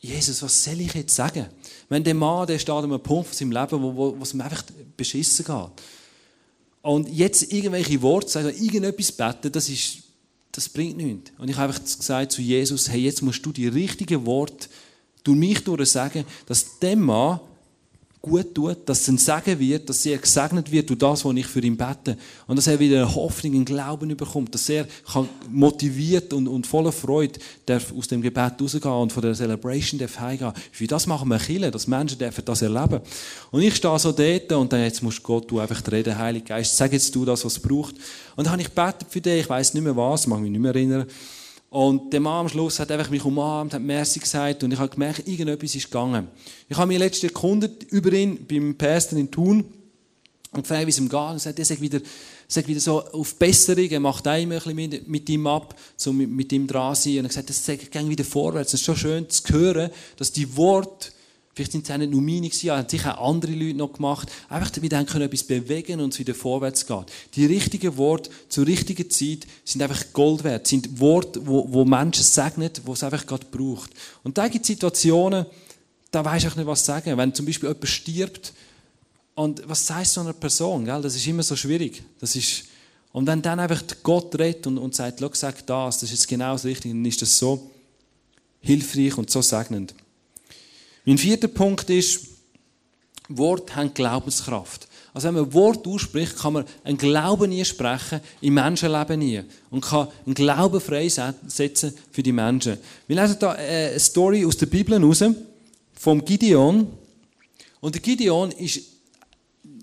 Jesus, 0.00 0.42
was 0.42 0.64
soll 0.64 0.80
ich 0.80 0.94
jetzt 0.94 1.14
sagen? 1.14 1.46
Wenn 1.90 2.04
der 2.04 2.14
Mann, 2.14 2.46
der 2.46 2.58
steht 2.58 2.70
an 2.70 2.84
einem 2.84 3.00
Punkt 3.00 3.28
von 3.28 3.36
seinem 3.36 3.52
Leben, 3.52 3.82
wo, 3.82 3.94
wo, 3.94 4.18
wo 4.18 4.22
es 4.22 4.32
ihm 4.32 4.40
einfach 4.40 4.62
beschissen 4.96 5.44
geht. 5.44 5.70
Und 6.82 7.08
jetzt 7.10 7.52
irgendwelche 7.52 8.00
Worte 8.00 8.28
sagen, 8.28 8.48
irgendetwas 8.48 9.12
beten, 9.12 9.52
das 9.52 9.68
ist, 9.68 10.04
das 10.52 10.68
bringt 10.68 10.96
nichts. 10.96 11.32
Und 11.36 11.50
ich 11.50 11.56
habe 11.56 11.72
einfach 11.72 11.84
gesagt 11.84 12.32
zu 12.32 12.40
Jesus, 12.40 12.88
hey, 12.88 13.00
jetzt 13.00 13.22
musst 13.22 13.44
du 13.44 13.52
die 13.52 13.68
richtigen 13.68 14.24
Worte 14.24 14.68
durch 15.24 15.36
mich 15.36 15.62
durch 15.64 15.90
sagen, 15.90 16.24
dass 16.46 16.78
dem 16.78 17.00
Mann 17.00 17.40
gut 18.22 18.54
tut, 18.54 18.86
dass 18.86 19.00
es 19.00 19.08
ein 19.08 19.18
Segen 19.18 19.58
wird, 19.58 19.88
dass 19.88 20.04
er 20.04 20.18
gesegnet 20.18 20.70
wird 20.70 20.90
durch 20.90 20.98
das, 20.98 21.24
was 21.24 21.34
ich 21.34 21.46
für 21.46 21.60
ihn 21.60 21.76
bete. 21.76 22.18
Und 22.46 22.56
dass 22.56 22.66
er 22.66 22.78
wieder 22.78 22.98
eine 22.98 23.14
Hoffnung, 23.14 23.54
einen 23.54 23.64
Glauben 23.64 24.14
bekommt, 24.14 24.54
dass 24.54 24.68
er 24.68 24.86
motiviert 25.48 26.32
und, 26.34 26.46
und 26.46 26.66
voller 26.66 26.92
Freude 26.92 27.40
darf 27.64 27.92
aus 27.96 28.08
dem 28.08 28.20
Gebet 28.20 28.60
rausgehen 28.60 28.94
und 28.94 29.12
von 29.12 29.22
der 29.22 29.34
Celebration 29.34 29.98
darf 29.98 30.18
heimgehen. 30.20 30.52
Für 30.70 30.86
das 30.86 31.06
machen 31.06 31.28
wir 31.28 31.38
Chile, 31.38 31.70
dass 31.70 31.86
Menschen 31.86 32.18
dürfen 32.18 32.44
das 32.44 32.60
erleben. 32.60 33.00
Und 33.50 33.62
ich 33.62 33.76
stehe 33.76 33.98
so 33.98 34.12
dort 34.12 34.52
und 34.52 34.72
dann 34.72 34.82
jetzt 34.82 35.02
musst 35.02 35.22
Gott 35.22 35.50
du 35.50 35.58
einfach 35.58 35.82
reden, 35.90 36.18
Heilige 36.18 36.44
Geist, 36.44 36.76
sag 36.76 36.92
jetzt 36.92 37.14
du 37.14 37.24
das, 37.24 37.44
was 37.44 37.54
es 37.54 37.58
braucht. 37.58 37.94
Und 38.36 38.44
dann 38.44 38.52
habe 38.52 38.62
ich 38.62 38.68
gebetet 38.68 39.06
für 39.08 39.20
dich, 39.20 39.40
ich 39.40 39.48
weiß 39.48 39.72
nicht 39.72 39.82
mehr 39.82 39.96
was, 39.96 40.26
mag 40.26 40.40
mich 40.40 40.50
nicht 40.50 40.60
mehr 40.60 40.74
erinnern. 40.74 41.06
Und 41.70 42.12
der 42.12 42.18
Mann 42.18 42.40
am 42.40 42.48
Schluss 42.48 42.80
hat 42.80 42.90
einfach 42.90 43.10
mich 43.10 43.24
umarmt, 43.24 43.72
hat 43.74 43.80
Merci 43.80 44.18
gesagt 44.18 44.64
und 44.64 44.72
ich 44.72 44.78
habe 44.78 44.90
gemerkt, 44.90 45.26
irgendetwas 45.28 45.76
ist 45.76 45.84
gegangen. 45.84 46.26
Ich 46.68 46.76
habe 46.76 46.88
mich 46.88 46.98
letztens 46.98 47.32
erkundet 47.32 47.84
über 47.84 48.12
ihn 48.12 48.44
beim 48.44 48.74
Pastor 48.76 49.16
in 49.16 49.30
Thun 49.30 49.64
und 50.50 50.62
gefragt, 50.62 50.86
wie 50.86 50.90
es 50.90 50.98
ihm 50.98 51.08
geht. 51.08 51.30
Und 51.30 51.40
sagt, 51.40 51.60
er 51.60 51.64
sagt 51.64 51.80
wieder, 51.80 52.00
sagt 52.48 52.66
wieder 52.66 52.80
so 52.80 53.04
auf 53.04 53.36
Besserung, 53.36 53.88
er 53.88 54.00
macht 54.00 54.26
auch 54.26 54.36
immer 54.36 54.56
ein 54.56 54.76
bisschen 54.76 55.04
mit, 55.06 55.28
ihm 55.28 55.46
ab, 55.46 55.78
so 55.96 56.12
mit, 56.12 56.28
mit 56.28 56.52
ihm 56.52 56.66
dran 56.66 56.96
sein. 56.96 57.18
Und 57.18 57.26
er 57.26 57.30
sagt, 57.30 57.50
das 57.50 57.64
geht 57.64 58.08
wieder 58.08 58.24
vorwärts. 58.24 58.74
Es 58.74 58.80
ist 58.80 58.86
schon 58.86 58.96
schön 58.96 59.30
zu 59.30 59.52
hören, 59.52 59.90
dass 60.16 60.32
die 60.32 60.56
Worte 60.56 61.12
Vielleicht 61.54 61.72
sind 61.72 61.84
es 61.84 61.90
auch 61.90 61.98
nicht 61.98 62.12
nur 62.12 62.22
meine 62.22 62.48
gewesen, 62.48 62.70
haben 62.70 62.88
sicher 62.88 63.18
auch 63.18 63.34
andere 63.34 63.52
Leute 63.52 63.76
noch 63.76 63.92
gemacht. 63.92 64.30
Einfach 64.48 64.70
damit 64.70 64.92
dann 64.92 65.04
können 65.04 65.24
etwas 65.24 65.42
bewegen 65.42 66.00
und 66.00 66.12
es 66.12 66.18
wieder 66.18 66.34
vorwärts 66.34 66.86
geht. 66.86 67.06
Die 67.34 67.46
richtigen 67.46 67.96
Worte 67.96 68.30
zur 68.48 68.66
richtigen 68.66 69.10
Zeit 69.10 69.46
sind 69.64 69.82
einfach 69.82 70.12
Gold 70.12 70.44
wert. 70.44 70.68
Sind 70.68 71.00
Worte, 71.00 71.44
wo, 71.44 71.66
wo 71.70 71.84
Menschen 71.84 72.22
segnen, 72.22 72.70
wo 72.84 72.92
es 72.92 73.02
einfach 73.02 73.26
gerade 73.26 73.46
braucht. 73.50 73.90
Und 74.22 74.38
da 74.38 74.46
gibt 74.46 74.62
es 74.62 74.68
Situationen, 74.68 75.44
da 76.12 76.24
weiß 76.24 76.44
ich 76.44 76.56
nicht, 76.56 76.66
was 76.66 76.84
sagen. 76.84 77.16
Wenn 77.16 77.34
zum 77.34 77.46
Beispiel 77.46 77.68
jemand 77.68 77.88
stirbt, 77.88 78.52
und 79.34 79.66
was 79.66 79.86
sagst 79.86 80.16
du 80.16 80.20
einer 80.20 80.34
Person? 80.34 80.84
Gell? 80.84 81.00
Das 81.00 81.16
ist 81.16 81.26
immer 81.26 81.42
so 81.42 81.56
schwierig. 81.56 82.02
Das 82.18 82.36
ist, 82.36 82.64
und 83.12 83.26
wenn 83.26 83.40
dann 83.40 83.58
einfach 83.58 83.82
Gott 84.02 84.38
redet 84.38 84.66
und, 84.66 84.78
und 84.78 84.94
sagt, 84.94 85.20
sag 85.34 85.66
das, 85.66 85.98
das 85.98 86.02
ist 86.04 86.10
jetzt 86.10 86.28
genau 86.28 86.52
das 86.52 86.64
Richtige, 86.64 86.94
dann 86.94 87.04
ist 87.04 87.22
das 87.22 87.38
so 87.38 87.70
hilfreich 88.60 89.16
und 89.16 89.30
so 89.30 89.40
segnend. 89.40 89.94
Mein 91.04 91.18
vierter 91.18 91.48
Punkt 91.48 91.88
ist, 91.90 92.26
Wort 93.28 93.74
haben 93.76 93.94
Glaubenskraft. 93.94 94.88
Also 95.12 95.28
wenn 95.28 95.34
man 95.34 95.52
Wort 95.52 95.86
ausspricht, 95.86 96.38
kann 96.38 96.52
man 96.52 96.64
einen 96.84 96.98
Glauben 96.98 97.50
nie 97.50 97.64
sprechen, 97.64 98.20
im 98.40 98.54
Menschenleben 98.54 99.18
nie. 99.18 99.42
Und 99.70 99.84
kann 99.84 100.08
einen 100.24 100.34
Glauben 100.34 100.80
freisetzen 100.80 101.94
für 102.12 102.22
die 102.22 102.32
Menschen. 102.32 102.78
Wir 103.06 103.20
lesen 103.20 103.36
da 103.40 103.54
äh, 103.56 103.90
eine 103.90 104.00
Story 104.00 104.44
aus 104.44 104.56
der 104.56 104.66
Bibel 104.66 105.02
raus, 105.02 105.24
vom 105.94 106.24
Gideon. 106.24 106.88
Und 107.80 107.94
der 107.94 108.02
Gideon 108.02 108.52
ist 108.52 108.82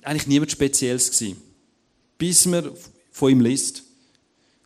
eigentlich 0.03 0.27
niemand 0.27 0.51
Spezielles 0.51 1.11
gewesen, 1.11 1.41
bis 2.17 2.45
man 2.45 2.69
von 3.11 3.31
ihm 3.31 3.41
liest. 3.41 3.83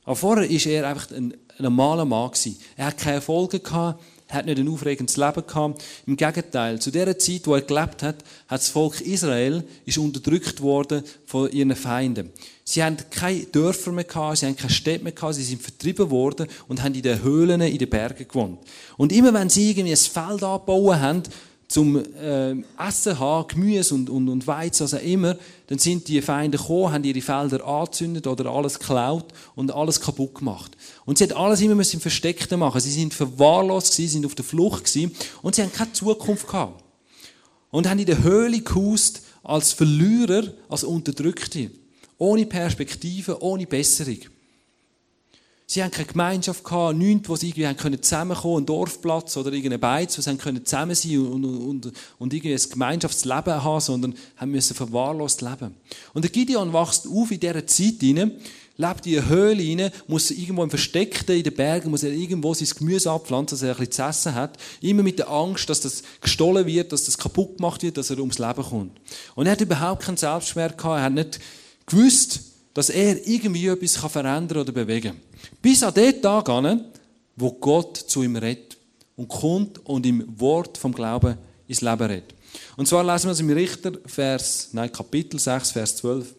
Aber 0.03 0.15
vorher 0.15 0.49
war 0.49 0.71
er 0.71 0.87
einfach 0.87 1.11
ein, 1.11 1.33
ein 1.33 1.63
normaler 1.63 2.05
Mann 2.05 2.31
gewesen. 2.31 2.59
Er 2.75 2.87
hat 2.87 2.97
keine 2.97 3.15
Erfolge 3.15 3.59
gehabt, 3.59 4.01
hat 4.31 4.45
nicht 4.45 4.59
ein 4.59 4.67
aufregendes 4.67 5.17
Leben 5.17 5.45
gehabt. 5.45 5.83
Im 6.05 6.17
Gegenteil, 6.17 6.79
zu 6.79 6.91
der 6.91 7.17
Zeit, 7.19 7.45
wo 7.45 7.55
er 7.55 7.61
gelebt 7.61 8.03
hat, 8.03 8.23
hat 8.47 8.61
das 8.61 8.69
Volk 8.69 9.01
Israel 9.01 9.63
ist 9.85 9.97
unterdrückt 9.97 10.61
worden 10.61 11.03
von 11.25 11.51
ihren 11.51 11.75
Feinden. 11.75 12.31
Sie 12.63 12.81
haben 12.81 12.97
keine 13.09 13.45
Dörfer 13.45 13.91
mehr 13.91 14.05
gehabt, 14.05 14.37
sie 14.37 14.45
haben 14.45 14.55
keine 14.55 14.71
Städte 14.71 15.03
mehr 15.03 15.11
gehabt, 15.11 15.35
sie 15.35 15.43
sind 15.43 15.61
vertrieben 15.61 16.09
worden 16.09 16.47
und 16.67 16.81
haben 16.81 16.95
in 16.95 17.01
den 17.01 17.21
Höhlen, 17.21 17.61
in 17.61 17.77
den 17.77 17.89
Bergen 17.89 18.27
gewohnt. 18.27 18.59
Und 18.97 19.11
immer 19.11 19.33
wenn 19.33 19.49
sie 19.49 19.71
irgendwie 19.71 19.91
ein 19.91 19.97
Feld 19.97 20.43
angebaut 20.43 20.95
haben, 20.95 21.23
zum 21.71 21.97
äh, 21.97 22.55
Essen 22.77 23.17
haben, 23.17 23.47
Gemüse 23.47 23.95
und, 23.95 24.09
und, 24.09 24.29
und 24.29 24.45
Weizen, 24.45 24.83
was 24.83 24.93
auch 24.93 25.01
immer, 25.01 25.37
dann 25.67 25.79
sind 25.79 26.07
die 26.07 26.21
Feinde 26.21 26.57
gekommen, 26.57 26.91
haben 26.91 27.03
ihre 27.03 27.21
Felder 27.21 27.65
angezündet 27.65 28.27
oder 28.27 28.51
alles 28.51 28.77
geklaut 28.77 29.33
und 29.55 29.71
alles 29.71 30.01
kaputt 30.01 30.35
gemacht. 30.35 30.75
Und 31.05 31.17
sie 31.17 31.23
hat 31.23 31.33
alles 31.33 31.61
immer 31.61 31.73
im 31.73 31.99
Versteckten 32.01 32.59
machen. 32.59 32.81
Sie 32.81 32.91
sind 32.91 33.13
verwahrlost 33.13 33.93
gewesen, 33.93 34.11
sind 34.11 34.25
auf 34.25 34.35
der 34.35 34.45
Flucht 34.45 34.85
gewesen 34.85 35.15
und 35.41 35.55
sie 35.55 35.61
haben 35.61 35.71
keine 35.71 35.93
Zukunft 35.93 36.47
gehabt. 36.47 36.83
Und 37.69 37.89
haben 37.89 37.99
in 37.99 38.05
der 38.05 38.21
Höhle 38.21 38.59
gehust 38.59 39.21
als 39.43 39.71
Verlierer, 39.71 40.43
als 40.67 40.83
Unterdrückte. 40.83 41.71
Ohne 42.17 42.45
Perspektive, 42.45 43.41
ohne 43.41 43.65
Besserung. 43.65 44.19
Sie 45.71 45.81
haben 45.81 45.89
keine 45.89 46.07
Gemeinschaft 46.07 46.65
gehabt, 46.65 46.97
nichts, 46.97 47.29
wo 47.29 47.37
sie 47.37 47.47
irgendwie 47.47 47.73
können 47.75 48.03
zusammenkommen, 48.03 48.57
einen 48.57 48.65
Dorfplatz 48.65 49.37
oder 49.37 49.53
irgendeine 49.53 49.79
Beiz, 49.79 50.17
wo 50.17 50.21
sie 50.21 50.35
können 50.35 50.65
zusammen 50.65 50.95
sein 50.95 51.17
und, 51.19 51.45
und, 51.45 51.93
und, 52.19 52.33
irgendwie 52.33 52.53
ein 52.53 52.69
Gemeinschaftsleben 52.69 53.63
haben, 53.63 53.79
sondern 53.79 54.13
haben 54.35 54.51
müssen 54.51 54.75
verwahrlost 54.75 55.41
leben. 55.41 55.73
Und 56.13 56.25
der 56.25 56.29
Gideon 56.29 56.73
wächst 56.73 57.07
auf 57.07 57.31
in 57.31 57.39
dieser 57.39 57.65
Zeit 57.65 58.01
hinein, 58.01 58.33
lebt 58.75 59.07
in 59.07 59.17
einer 59.17 59.29
Höhle 59.29 59.63
hinein, 59.63 59.91
muss 60.07 60.29
irgendwo 60.31 60.63
im 60.63 60.69
Versteckten 60.69 61.37
in 61.37 61.43
den 61.43 61.53
Bergen, 61.53 61.89
muss 61.89 62.03
er 62.03 62.11
irgendwo 62.11 62.53
sein 62.53 62.67
Gemüse 62.77 63.09
abpflanzen, 63.09 63.57
dass 63.57 63.63
er 63.63 63.69
ein 63.69 63.77
bisschen 63.77 63.93
zu 63.93 64.03
essen 64.03 64.35
hat. 64.35 64.57
Immer 64.81 65.03
mit 65.03 65.19
der 65.19 65.29
Angst, 65.29 65.69
dass 65.69 65.79
das 65.79 66.03
gestohlen 66.19 66.65
wird, 66.65 66.91
dass 66.91 67.05
das 67.05 67.17
kaputt 67.17 67.55
gemacht 67.55 67.81
wird, 67.81 67.95
dass 67.95 68.09
er 68.09 68.19
ums 68.19 68.39
Leben 68.39 68.61
kommt. 68.61 68.99
Und 69.35 69.45
er 69.45 69.53
hat 69.53 69.61
überhaupt 69.61 70.03
keinen 70.03 70.17
Selbstschmerz 70.17 70.75
gehabt, 70.75 70.99
er 70.99 71.03
hat 71.03 71.13
nicht 71.13 71.39
gewusst, 71.85 72.41
dass 72.73 72.89
er 72.89 73.25
irgendwie 73.25 73.67
etwas 73.67 73.95
verändern 73.95 74.59
oder 74.59 74.71
bewegen 74.73 75.13
kann. 75.13 75.31
Bis 75.61 75.83
an 75.83 75.93
den 75.93 76.21
Tag 76.21 76.49
an, 76.49 76.85
wo 77.35 77.51
Gott 77.51 77.97
zu 77.97 78.23
ihm 78.23 78.35
redet 78.35 78.77
und 79.15 79.27
kommt 79.27 79.85
und 79.85 80.05
im 80.05 80.39
Wort 80.39 80.77
vom 80.77 80.93
Glauben 80.93 81.37
ins 81.67 81.81
Leben 81.81 82.03
redet. 82.03 82.35
Und 82.75 82.87
zwar 82.87 83.03
lesen 83.03 83.27
wir 83.27 83.31
es 83.31 83.39
im 83.39 83.49
Richter, 83.49 83.93
Vers, 84.05 84.69
nein, 84.73 84.91
Kapitel 84.91 85.39
6, 85.39 85.71
Vers 85.71 85.97
12. 85.97 86.35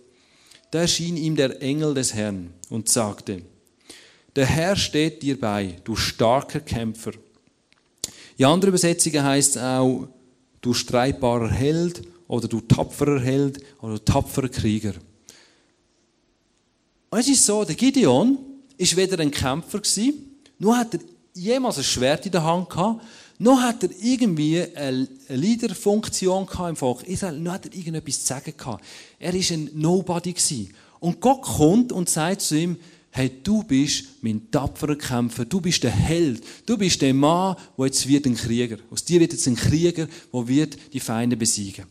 Da 0.70 0.80
erschien 0.80 1.16
ihm 1.16 1.36
der 1.36 1.62
Engel 1.62 1.94
des 1.94 2.14
Herrn 2.14 2.52
und 2.70 2.88
sagte, 2.88 3.42
der 4.34 4.46
Herr 4.46 4.76
steht 4.76 5.22
dir 5.22 5.38
bei, 5.38 5.76
du 5.84 5.94
starker 5.94 6.60
Kämpfer. 6.60 7.12
In 8.38 8.46
anderen 8.46 8.70
Übersetzungen 8.70 9.22
heißt 9.22 9.56
es 9.56 9.62
auch, 9.62 10.08
du 10.62 10.72
streitbarer 10.72 11.50
Held 11.50 12.02
oder 12.28 12.48
du 12.48 12.60
tapferer 12.60 13.20
Held 13.20 13.60
oder 13.82 14.02
tapferer 14.02 14.48
Krieger. 14.48 14.94
Und 17.10 17.18
es 17.18 17.28
ist 17.28 17.44
so, 17.44 17.64
der 17.64 17.74
Gideon, 17.74 18.38
ist 18.76 18.96
weder 18.96 19.18
ein 19.20 19.30
Kämpfer 19.30 19.80
noch 20.58 20.76
hat 20.76 20.94
er 20.94 21.00
jemals 21.34 21.78
ein 21.78 21.84
Schwert 21.84 22.26
in 22.26 22.32
der 22.32 22.44
Hand 22.44 22.70
gehabt, 22.70 23.02
noch 23.38 23.60
hat 23.60 23.82
er 23.82 23.90
irgendwie 24.00 24.62
eine 24.76 25.08
Leaderfunktion 25.28 26.46
im 26.68 26.76
Volk 26.76 27.02
Israel, 27.08 27.38
noch 27.38 27.54
hat 27.54 27.66
er 27.66 27.74
irgendetwas 27.74 28.20
zu 28.20 28.26
sagen 28.26 28.54
gehabt. 28.56 28.84
Er 29.18 29.34
ist 29.34 29.50
ein 29.50 29.70
Nobody 29.74 30.32
gewesen. 30.32 30.72
Und 31.00 31.20
Gott 31.20 31.42
kommt 31.42 31.90
und 31.90 32.08
sagt 32.08 32.42
zu 32.42 32.56
ihm, 32.56 32.76
hey, 33.10 33.30
du 33.42 33.64
bist 33.64 34.04
mein 34.22 34.50
tapferer 34.50 34.96
Kämpfer, 34.96 35.44
du 35.44 35.60
bist 35.60 35.82
der 35.82 35.90
Held, 35.90 36.44
du 36.64 36.78
bist 36.78 37.02
der 37.02 37.12
Mann, 37.12 37.56
der 37.76 37.86
jetzt 37.86 38.06
wird 38.06 38.26
ein 38.26 38.36
Krieger. 38.36 38.78
Aus 38.90 39.04
dir 39.04 39.18
wird 39.18 39.32
jetzt 39.32 39.46
ein 39.48 39.56
Krieger, 39.56 40.06
der 40.32 40.48
wird 40.48 40.78
die 40.92 41.00
Feinde 41.00 41.36
besiegen. 41.36 41.86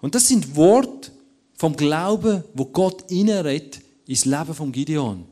Und 0.00 0.14
das 0.14 0.28
sind 0.28 0.54
Worte 0.54 1.10
vom 1.54 1.74
Glauben, 1.74 2.44
wo 2.52 2.66
Gott 2.66 3.10
reinredet 3.10 3.80
ins 4.06 4.26
Leben 4.26 4.54
von 4.54 4.70
Gideon. 4.70 5.24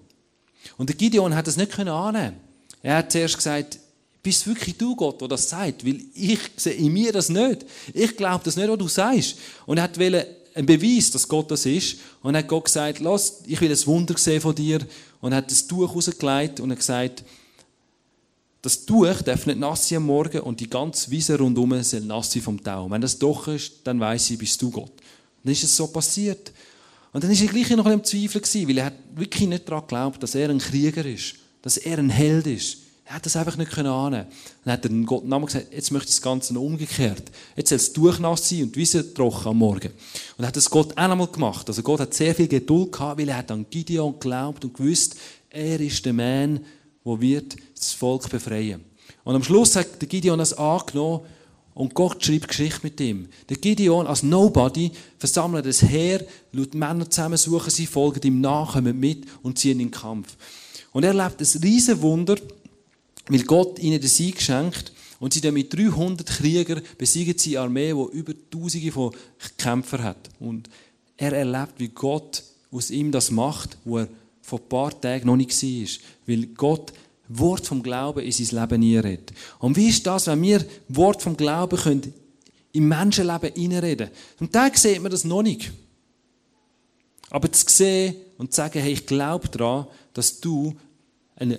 Und 0.79 0.89
der 0.89 0.97
Gideon 0.97 1.35
hat 1.35 1.47
das 1.47 1.57
nicht 1.57 1.79
annehmen 1.79 2.37
Er 2.83 2.99
hat 2.99 3.13
zuerst 3.13 3.37
gesagt, 3.37 3.79
bist 4.23 4.47
wirklich 4.47 4.77
du 4.79 4.97
Gott, 4.97 5.21
der 5.21 5.29
das 5.29 5.49
sagt? 5.49 5.87
Weil 5.87 6.01
ich 6.15 6.41
sehe 6.57 6.73
in 6.73 6.93
mir 6.93 7.13
das 7.13 7.29
nicht. 7.29 7.67
Ich 7.93 8.17
glaube 8.17 8.43
das 8.45 8.57
nicht, 8.57 8.69
was 8.69 8.79
du 8.79 8.89
sagst. 8.89 9.37
Und 9.67 9.77
er 9.77 9.85
hat 9.85 9.99
einen 9.99 10.67
Beweis, 10.67 11.11
dass 11.11 11.29
Gott 11.29 11.51
das 11.51 11.67
ist. 11.67 11.99
Und 12.23 12.37
hat 12.37 12.49
Gott 12.49 12.65
gesagt, 12.65 13.01
lass, 13.01 13.43
ich 13.47 13.61
will 13.61 13.71
ein 13.71 13.87
Wunder 13.87 14.17
sehen 14.17 14.41
von 14.41 14.55
dir. 14.55 14.81
Und 15.21 15.33
er 15.33 15.39
hat 15.39 15.51
das 15.51 15.67
Tuch 15.67 15.95
rausgelegt 15.95 16.61
und 16.61 16.71
hat 16.71 16.79
gesagt, 16.79 17.23
das 18.63 18.87
Tuch 18.87 19.21
darf 19.21 19.45
nicht 19.45 19.59
nass 19.59 19.87
sein 19.87 19.99
am 19.99 20.07
Morgen 20.07 20.41
und 20.41 20.59
die 20.59 20.71
ganze 20.71 21.11
Wiese 21.11 21.37
rundherum 21.37 21.83
soll 21.83 22.01
nass 22.01 22.33
sein 22.33 22.41
vom 22.41 22.65
Tau. 22.65 22.91
Wenn 22.91 23.03
das 23.03 23.19
doch 23.19 23.47
ist, 23.47 23.73
dann 23.85 24.01
weiß 24.01 24.31
ich, 24.31 24.39
bist 24.39 24.61
du 24.63 24.71
Gott. 24.71 24.91
Und 24.91 25.45
dann 25.45 25.53
ist 25.53 25.65
es 25.65 25.77
so 25.77 25.87
passiert. 25.89 26.51
Und 27.15 27.23
dann 27.23 27.31
war 27.31 27.41
er 27.41 27.47
gleich 27.47 27.71
noch 27.71 27.87
ein 27.87 28.01
bisschen 28.01 28.25
im 28.25 28.33
Zweifel, 28.33 28.69
weil 28.69 28.79
er 28.79 28.85
hat 28.87 28.95
wirklich 29.15 29.49
nicht 29.49 29.69
daran 29.69 29.83
geglaubt, 29.83 30.21
dass 30.21 30.35
er 30.35 30.51
ein 30.51 30.59
Krieger 30.59 31.07
ist, 31.07 31.37
dass 31.63 31.77
er 31.77 31.99
ein 31.99 32.11
Held 32.11 32.49
ist. 32.49 32.79
Er 33.05 33.15
hat 33.15 33.25
das 33.25 33.37
einfach 33.37 33.57
nicht 33.57 33.79
annehmen 33.79 34.27
Dann 34.65 34.73
hat 34.73 34.85
er 34.85 34.91
Gott 35.05 35.25
Namen 35.25 35.47
gesagt, 35.47 35.73
jetzt 35.73 35.93
möchte 35.93 36.09
ich 36.09 36.17
das 36.17 36.23
Ganze 36.23 36.55
noch 36.55 36.63
umgekehrt. 36.63 37.31
Jetzt 37.55 37.69
soll 37.69 37.77
es 37.77 37.93
durchnass 37.93 38.49
sein 38.49 38.65
und 38.65 38.75
die 38.75 38.81
Wiese 38.81 39.15
trocken 39.15 39.47
am 39.47 39.59
Morgen. 39.59 39.93
Und 40.37 40.45
hat 40.45 40.57
das 40.57 40.69
Gott 40.69 40.91
auch 40.93 40.97
einmal 40.97 41.29
gemacht. 41.29 41.69
Also 41.69 41.83
Gott 41.83 42.01
hat 42.01 42.15
sehr 42.15 42.35
viel 42.35 42.49
Geduld 42.49 42.91
gehabt, 42.91 43.21
weil 43.21 43.29
er 43.29 43.37
hat 43.37 43.51
an 43.53 43.65
Gideon 43.71 44.15
geglaubt 44.15 44.65
und 44.65 44.75
gewusst, 44.75 45.15
er 45.51 45.81
ist 45.81 46.05
der 46.05 46.15
Mann, 46.15 46.65
der 47.05 47.21
wird 47.21 47.55
das 47.77 47.93
Volk 47.93 48.29
befreien. 48.29 48.83
Und 49.23 49.37
am 49.37 49.45
Schluss 49.45 49.77
hat 49.77 50.01
der 50.01 50.09
Gideon 50.09 50.41
das 50.41 50.53
angenommen 50.53 51.21
und 51.75 51.95
Gott 51.95 52.25
schreibt 52.25 52.49
Geschichte 52.49 52.81
mit 52.85 53.01
ihm. 53.01 53.29
Der 53.49 53.57
Gideon 53.57 54.07
als 54.07 54.23
Nobody 54.23 54.93
versammelt 55.19 55.67
das 55.67 55.83
Heer, 55.83 56.25
lässt 56.53 56.75
Männer 56.75 57.11
zusammensuchen, 57.11 57.71
sie 57.71 57.87
folgen 57.87 58.21
ihm 58.25 58.41
nach, 58.41 58.75
kommen 58.75 58.99
mit 58.99 59.27
und 59.43 59.59
ziehen 59.59 59.81
in 59.81 59.89
den 59.89 59.91
Kampf. 59.91 60.37
Und 60.93 61.03
er 61.03 61.15
erlebt 61.15 61.41
ein 61.41 61.63
riesen 61.63 62.01
Wunder, 62.01 62.37
weil 63.29 63.43
Gott 63.43 63.79
ihnen 63.81 64.01
den 64.01 64.09
Sieg 64.09 64.41
schenkt 64.41 64.93
und 65.19 65.33
sie 65.35 65.41
dann 65.41 65.55
mit 65.55 65.73
300 65.73 66.27
Kriegern 66.27 66.83
besiegen 66.97 67.37
sie 67.37 67.59
Armee, 67.59 67.93
die 67.93 68.17
über 68.17 68.35
Tausende 68.51 68.93
von 68.93 69.15
Kämpfern 69.59 70.05
hat. 70.05 70.31
Und 70.39 70.69
er 71.17 71.33
erlebt, 71.33 71.75
wie 71.79 71.89
Gott 71.89 72.43
aus 72.71 72.91
ihm 72.91 73.11
das 73.11 73.31
macht, 73.31 73.79
wo 73.85 73.99
er 73.99 74.09
vor 74.43 74.61
ein 74.61 74.69
paar 74.69 75.01
Tagen 75.01 75.27
noch 75.27 75.37
nicht 75.37 75.61
war. 75.63 75.89
Weil 76.27 76.47
Gott 76.47 76.93
Wort 77.29 77.67
vom 77.67 77.83
Glauben 77.83 78.23
in 78.23 78.33
sein 78.33 78.61
Leben 78.61 78.83
einredet. 78.83 79.33
Und 79.59 79.77
wie 79.77 79.89
ist 79.89 80.07
das, 80.07 80.27
wenn 80.27 80.43
wir 80.43 80.65
Wort 80.89 81.23
vom 81.23 81.37
Glauben 81.37 81.79
können 81.79 82.15
im 82.73 82.89
Menschenleben 82.89 83.53
hineinreden 83.55 84.11
Und 84.41 84.55
da 84.55 84.69
sieht 84.75 85.01
man 85.01 85.11
das 85.11 85.25
noch 85.25 85.43
nicht. 85.43 85.73
Aber 87.31 87.51
zu 87.51 87.65
sehen 87.69 88.17
und 88.37 88.53
zu 88.53 88.57
sagen, 88.57 88.81
hey, 88.81 88.93
ich 88.93 89.07
glaube 89.07 89.49
daran, 89.49 89.87
dass 90.13 90.41
du 90.41 90.75
ein 91.37 91.59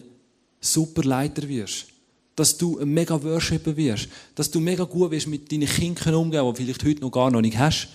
super 0.62 1.04
Leiter 1.04 1.48
wirst. 1.48 1.88
Dass 2.36 2.58
du 2.58 2.80
ein 2.80 2.90
mega 2.90 3.22
Worshipper 3.22 3.76
wirst. 3.76 4.10
Dass 4.36 4.52
du 4.52 4.60
mega 4.60 4.84
gut 4.84 5.12
wirst 5.12 5.28
mit 5.28 5.52
deinen 5.52 5.68
Kindern 5.68 6.16
umgehen, 6.16 6.46
die 6.54 6.64
vielleicht 6.64 6.84
heute 6.84 7.02
noch 7.02 7.12
gar 7.12 7.32
noch 7.32 7.42
nicht 7.42 7.58
hast. 7.58 7.88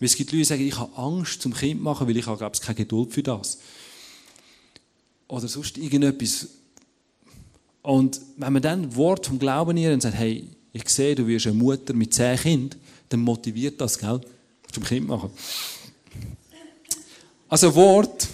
Weil 0.00 0.06
es 0.06 0.16
gibt 0.16 0.30
Leute, 0.30 0.38
die 0.38 0.44
sagen, 0.44 0.66
ich 0.66 0.78
habe 0.78 0.96
Angst 0.96 1.42
zum 1.42 1.54
Kind 1.54 1.80
machen, 1.80 2.06
weil 2.06 2.16
ich 2.16 2.26
habe, 2.26 2.38
glaube 2.38 2.54
ich, 2.54 2.60
keine 2.60 2.76
Geduld 2.76 3.12
für 3.12 3.22
das. 3.22 3.58
Oder 5.28 5.46
sonst 5.46 5.78
irgendetwas. 5.78 6.48
Und 7.82 8.20
wenn 8.36 8.52
man 8.52 8.62
dann 8.62 8.96
Wort 8.96 9.26
vom 9.26 9.38
Glauben 9.38 9.76
ihr 9.76 9.92
und 9.92 10.02
sagt, 10.02 10.16
hey, 10.16 10.48
ich 10.72 10.88
sehe, 10.88 11.14
du 11.14 11.26
wirst 11.26 11.46
eine 11.46 11.56
Mutter 11.56 11.94
mit 11.94 12.12
zehn 12.12 12.36
Kindern, 12.36 12.80
dann 13.08 13.20
motiviert 13.20 13.80
das, 13.80 13.98
gell? 13.98 14.20
Zum 14.72 14.84
Kind 14.84 15.08
machen. 15.08 15.30
Also 17.48 17.74
Wort 17.74 18.28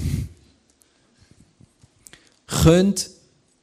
könnt 2.46 3.10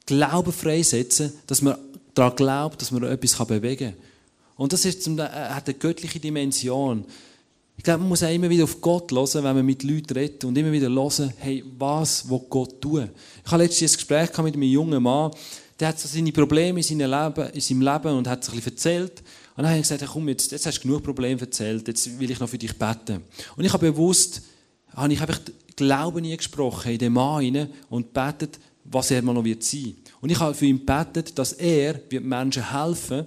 Glauben 0.06 0.52
freisetzen, 0.52 1.32
dass 1.46 1.62
man 1.62 1.76
daran 2.14 2.36
glaubt, 2.36 2.80
dass 2.80 2.90
man 2.90 3.02
etwas 3.04 3.46
bewegen 3.46 3.92
kann. 3.92 4.02
Und 4.56 4.72
das 4.72 4.84
ist, 4.84 5.06
äh, 5.06 5.20
hat 5.20 5.68
eine 5.68 5.78
göttliche 5.78 6.20
Dimension. 6.20 7.04
Ich 7.76 7.84
glaube, 7.84 8.00
man 8.00 8.10
muss 8.10 8.22
auch 8.22 8.32
immer 8.32 8.48
wieder 8.48 8.64
auf 8.64 8.80
Gott 8.80 9.10
hören, 9.10 9.44
wenn 9.44 9.56
man 9.56 9.66
mit 9.66 9.82
Leuten 9.82 10.12
redet 10.12 10.44
und 10.44 10.56
immer 10.56 10.70
wieder 10.70 10.88
hören, 10.88 11.32
hey, 11.38 11.64
was 11.78 12.28
will 12.28 12.40
Gott 12.48 12.80
tun? 12.80 13.10
Ich 13.44 13.50
habe 13.50 13.62
letztens 13.62 13.92
ein 13.92 13.96
Gespräch 13.96 14.38
mit 14.38 14.54
einem 14.54 14.62
jungen 14.62 15.02
Mann, 15.02 15.32
der 15.80 15.88
hat 15.88 15.98
so 15.98 16.06
seine 16.06 16.30
Probleme 16.30 16.78
in 16.78 16.84
seinem 16.84 17.10
Leben, 17.10 17.50
in 17.50 17.60
seinem 17.60 17.82
Leben 17.82 18.16
und 18.18 18.28
hat 18.28 18.44
sich 18.44 18.54
ein 18.54 18.56
bisschen 18.58 18.72
erzählt. 18.72 19.22
Und 19.56 19.64
dann 19.64 19.66
habe 19.66 19.76
ich 19.78 19.82
gesagt, 19.82 20.00
hey, 20.00 20.08
komm, 20.12 20.28
jetzt, 20.28 20.52
jetzt 20.52 20.64
hast 20.64 20.78
du 20.78 20.82
genug 20.82 21.02
Probleme 21.02 21.40
erzählt, 21.40 21.88
jetzt 21.88 22.20
will 22.20 22.30
ich 22.30 22.38
noch 22.38 22.48
für 22.48 22.58
dich 22.58 22.78
beten. 22.78 23.22
Und 23.56 23.64
ich 23.64 23.72
habe 23.72 23.90
bewusst, 23.90 24.42
habe 24.94 25.12
ich 25.12 25.20
einfach 25.20 25.40
Glauben 25.74 26.24
gesprochen 26.36 26.92
in 26.92 26.98
den 26.98 27.12
Mann 27.12 27.42
hinein 27.42 27.68
und 27.90 28.12
betet, 28.12 28.60
was 28.84 29.10
er 29.10 29.22
mal 29.22 29.32
noch 29.32 29.44
wird. 29.44 29.64
Und 30.20 30.30
ich 30.30 30.38
habe 30.38 30.54
für 30.54 30.66
ihn 30.66 30.84
betet, 30.84 31.36
dass 31.38 31.52
er 31.54 32.00
wird 32.08 32.24
Menschen 32.24 32.70
helfen, 32.70 33.26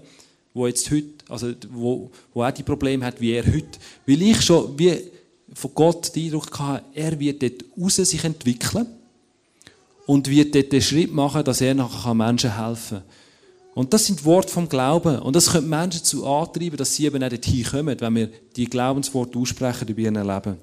wo 0.56 0.66
jetzt 0.66 0.90
heute, 0.90 1.10
also 1.30 1.54
wo, 1.70 2.10
wo 2.34 2.44
auch 2.44 2.52
die 2.52 2.64
Probleme 2.64 3.06
hat 3.06 3.22
wie 3.22 3.34
er 3.34 3.46
heute, 3.46 3.78
weil 4.08 4.22
ich 4.22 4.42
schon 4.42 4.80
wie 4.80 5.12
von 5.54 5.72
Gott 5.76 6.16
den 6.16 6.26
Eindruck 6.26 6.58
hatte, 6.58 6.86
er 6.94 7.20
wird 7.20 7.44
dort 7.44 7.66
raus 7.80 7.96
sich 7.98 8.24
entwickeln 8.24 8.88
und 10.06 10.30
wird 10.30 10.56
dort 10.56 10.72
den 10.72 10.82
Schritt 10.82 11.14
machen, 11.14 11.44
dass 11.44 11.62
er 11.62 11.76
nachher 11.76 12.14
Menschen 12.14 12.58
helfen 12.58 13.00
kann. 13.00 13.04
Und 13.76 13.94
das 13.94 14.06
sind 14.06 14.24
Worte 14.24 14.48
vom 14.48 14.70
Glauben. 14.70 15.20
Und 15.20 15.36
das 15.36 15.52
könnte 15.52 15.68
Menschen 15.68 16.00
dazu 16.00 16.26
antreiben, 16.26 16.78
dass 16.78 16.96
sie 16.96 17.06
eben 17.06 17.22
auch 17.22 17.30
dorthin 17.30 17.66
kommen, 17.66 18.00
wenn 18.00 18.16
wir 18.16 18.30
die 18.56 18.70
Glaubensworte 18.70 19.38
aussprechen 19.38 19.90
über 19.90 20.00
ihr 20.00 20.12
Leben. 20.12 20.58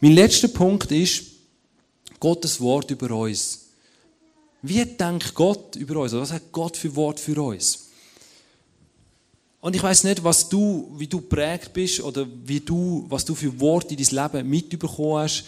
Mein 0.00 0.12
letzter 0.12 0.48
Punkt 0.48 0.90
ist 0.90 1.22
Gottes 2.18 2.60
Wort 2.60 2.90
über 2.90 3.12
uns. 3.12 3.68
Wie 4.62 4.84
denkt 4.84 5.32
Gott 5.34 5.76
über 5.76 6.00
uns? 6.00 6.12
Was 6.12 6.32
hat 6.32 6.50
Gott 6.50 6.76
für 6.76 6.94
Wort 6.96 7.20
für 7.20 7.40
uns? 7.40 7.91
Und 9.62 9.76
ich 9.76 9.82
weiß 9.82 10.02
nicht, 10.02 10.24
was 10.24 10.48
du, 10.48 10.92
wie 10.96 11.06
du 11.06 11.20
prägt 11.20 11.72
bist 11.72 12.00
oder 12.00 12.26
wie 12.44 12.58
du, 12.58 13.06
was 13.08 13.24
du 13.24 13.32
für 13.32 13.60
Worte 13.60 13.94
in 13.94 14.04
dein 14.04 14.32
Leben 14.32 14.50
mitbekommen 14.50 15.22
hast. 15.22 15.44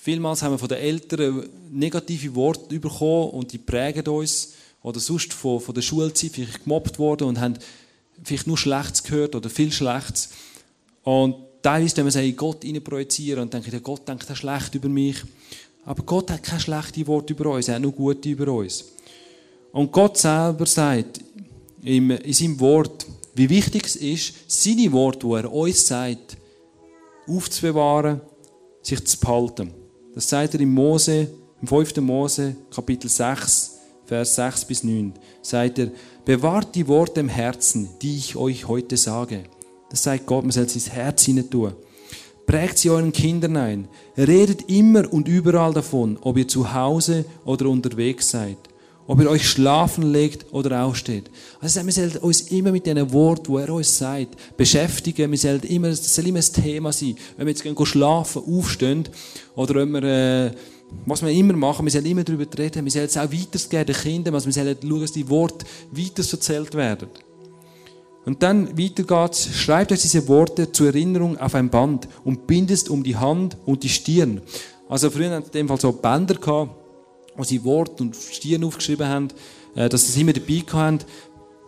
Vielmals 0.00 0.40
haben 0.40 0.52
wir 0.52 0.58
von 0.58 0.68
den 0.68 0.78
Eltern 0.78 1.48
negative 1.72 2.32
Worte 2.36 2.78
bekommen 2.78 3.30
und 3.30 3.52
die 3.52 3.58
prägen 3.58 4.06
uns. 4.06 4.52
Oder 4.84 5.00
sonst 5.00 5.32
von, 5.32 5.60
von 5.60 5.74
der 5.74 5.82
Schulzeit 5.82 6.30
vielleicht 6.30 6.62
gemobbt 6.62 7.00
worden 7.00 7.26
und 7.26 7.40
haben 7.40 7.58
vielleicht 8.22 8.46
nur 8.46 8.56
Schlechtes 8.56 9.02
gehört 9.02 9.34
oder 9.34 9.50
viel 9.50 9.72
Schlechtes. 9.72 10.28
Und 11.02 11.34
teilweise 11.60 11.96
wenn 11.96 12.14
wir 12.14 12.22
es 12.22 12.36
Gott 12.36 12.64
projizieren 12.84 13.42
und 13.42 13.52
denken, 13.52 13.82
Gott 13.82 14.06
denkt 14.06 14.28
schlecht 14.36 14.76
über 14.76 14.88
mich. 14.88 15.16
Aber 15.84 16.04
Gott 16.04 16.30
hat 16.30 16.44
keine 16.44 16.60
schlechten 16.60 17.04
Worte 17.08 17.32
über 17.32 17.50
uns, 17.50 17.66
er 17.66 17.74
hat 17.74 17.82
nur 17.82 17.90
gute 17.90 18.28
über 18.28 18.52
uns. 18.52 18.84
Und 19.72 19.90
Gott 19.90 20.18
selber 20.18 20.66
sagt 20.66 21.20
in 21.82 22.18
seinem 22.32 22.60
Wort, 22.60 23.06
wie 23.34 23.48
wichtig 23.48 23.86
es 23.86 23.96
ist, 23.96 24.34
seine 24.46 24.90
Worte, 24.92 25.26
die 25.26 25.32
er 25.34 25.52
uns 25.52 25.86
sagt, 25.86 26.36
aufzubewahren, 27.26 28.20
sich 28.82 29.04
zu 29.04 29.18
behalten. 29.18 29.72
Das 30.14 30.28
sagt 30.28 30.54
er 30.54 30.60
im 30.60 30.72
Mose, 30.72 31.28
im 31.60 31.68
5. 31.68 31.96
Mose, 31.98 32.56
Kapitel 32.70 33.08
6, 33.08 33.78
Vers 34.06 34.36
6 34.36 34.64
bis 34.64 34.84
9. 34.84 35.12
Sagt 35.42 35.78
er, 35.78 35.90
bewahrt 36.24 36.74
die 36.74 36.88
Worte 36.88 37.20
im 37.20 37.28
Herzen, 37.28 37.90
die 38.00 38.16
ich 38.16 38.36
euch 38.36 38.66
heute 38.66 38.96
sage. 38.96 39.44
Das 39.90 40.02
sagt 40.02 40.26
Gott, 40.26 40.44
man 40.44 40.50
soll 40.50 40.64
ins 40.64 40.90
Herz 40.90 41.24
hinein 41.24 41.50
tun. 41.50 41.74
Prägt 42.46 42.78
sie 42.78 42.88
euren 42.88 43.12
Kindern 43.12 43.56
ein. 43.58 43.88
Redet 44.16 44.70
immer 44.70 45.12
und 45.12 45.28
überall 45.28 45.74
davon, 45.74 46.18
ob 46.22 46.38
ihr 46.38 46.48
zu 46.48 46.72
Hause 46.72 47.26
oder 47.44 47.68
unterwegs 47.68 48.30
seid. 48.30 48.56
Ob 49.08 49.20
ihr 49.20 49.30
euch 49.30 49.48
schlafen 49.48 50.12
legt 50.12 50.52
oder 50.52 50.84
aufsteht. 50.84 51.30
Also 51.62 51.84
wir 51.84 51.92
sollen 51.92 52.18
uns 52.18 52.42
immer 52.42 52.70
mit 52.72 52.84
diesen 52.84 53.10
Wort, 53.10 53.48
wo 53.48 53.56
er 53.56 53.72
uns 53.72 53.96
sagt, 53.96 54.36
beschäftigen. 54.56 55.30
Wir 55.30 55.38
sollen 55.38 55.62
immer, 55.62 55.88
das 55.88 56.14
soll 56.14 56.26
immer 56.26 56.40
ein 56.40 56.62
Thema 56.62 56.92
sein. 56.92 57.16
Wenn 57.36 57.46
wir 57.46 57.52
jetzt 57.52 57.62
gehen 57.62 57.86
schlafen, 57.86 58.42
aufstehen, 58.46 59.08
oder 59.56 59.76
wenn 59.76 59.92
wir, 59.92 60.02
äh, 60.02 60.50
was 61.06 61.22
wir 61.22 61.30
immer 61.30 61.54
machen, 61.54 61.86
wir 61.86 61.90
sollen 61.90 62.04
immer 62.04 62.22
darüber 62.22 62.44
reden. 62.58 62.84
Wir 62.84 62.92
sollen 62.92 63.06
es 63.06 63.16
auch 63.16 63.32
weitergeben 63.32 63.86
den 63.86 63.96
Kindern. 63.96 64.34
Also 64.34 64.46
wir 64.46 64.52
sollen 64.52 64.76
schauen, 64.82 65.00
dass 65.00 65.12
die 65.12 65.28
Worte 65.30 65.64
weiter 65.90 66.22
erzählt 66.30 66.74
werden. 66.74 67.08
Und 68.26 68.42
dann 68.42 68.78
weiter 68.78 69.04
geht's. 69.04 69.48
Schreibt 69.54 69.90
euch 69.90 70.02
diese 70.02 70.28
Worte 70.28 70.70
zur 70.70 70.88
Erinnerung 70.88 71.38
auf 71.38 71.54
ein 71.54 71.70
Band 71.70 72.08
und 72.24 72.46
bindest 72.46 72.90
um 72.90 73.02
die 73.02 73.16
Hand 73.16 73.56
und 73.64 73.82
die 73.82 73.88
Stirn. 73.88 74.42
Also 74.86 75.08
früher 75.08 75.30
hatten 75.30 75.46
in 75.46 75.52
dem 75.52 75.68
Fall 75.68 75.80
so 75.80 75.92
Bänder 75.92 76.34
gehabt, 76.34 76.72
wo 77.38 77.44
sie 77.44 77.64
Wort 77.64 78.00
und 78.02 78.14
Stirn 78.14 78.64
aufgeschrieben 78.64 79.06
haben, 79.06 79.28
äh, 79.74 79.88
dass 79.88 80.02
sie 80.02 80.12
es 80.12 80.16
immer 80.18 80.34
dabei 80.34 80.62
hatten. 80.70 81.04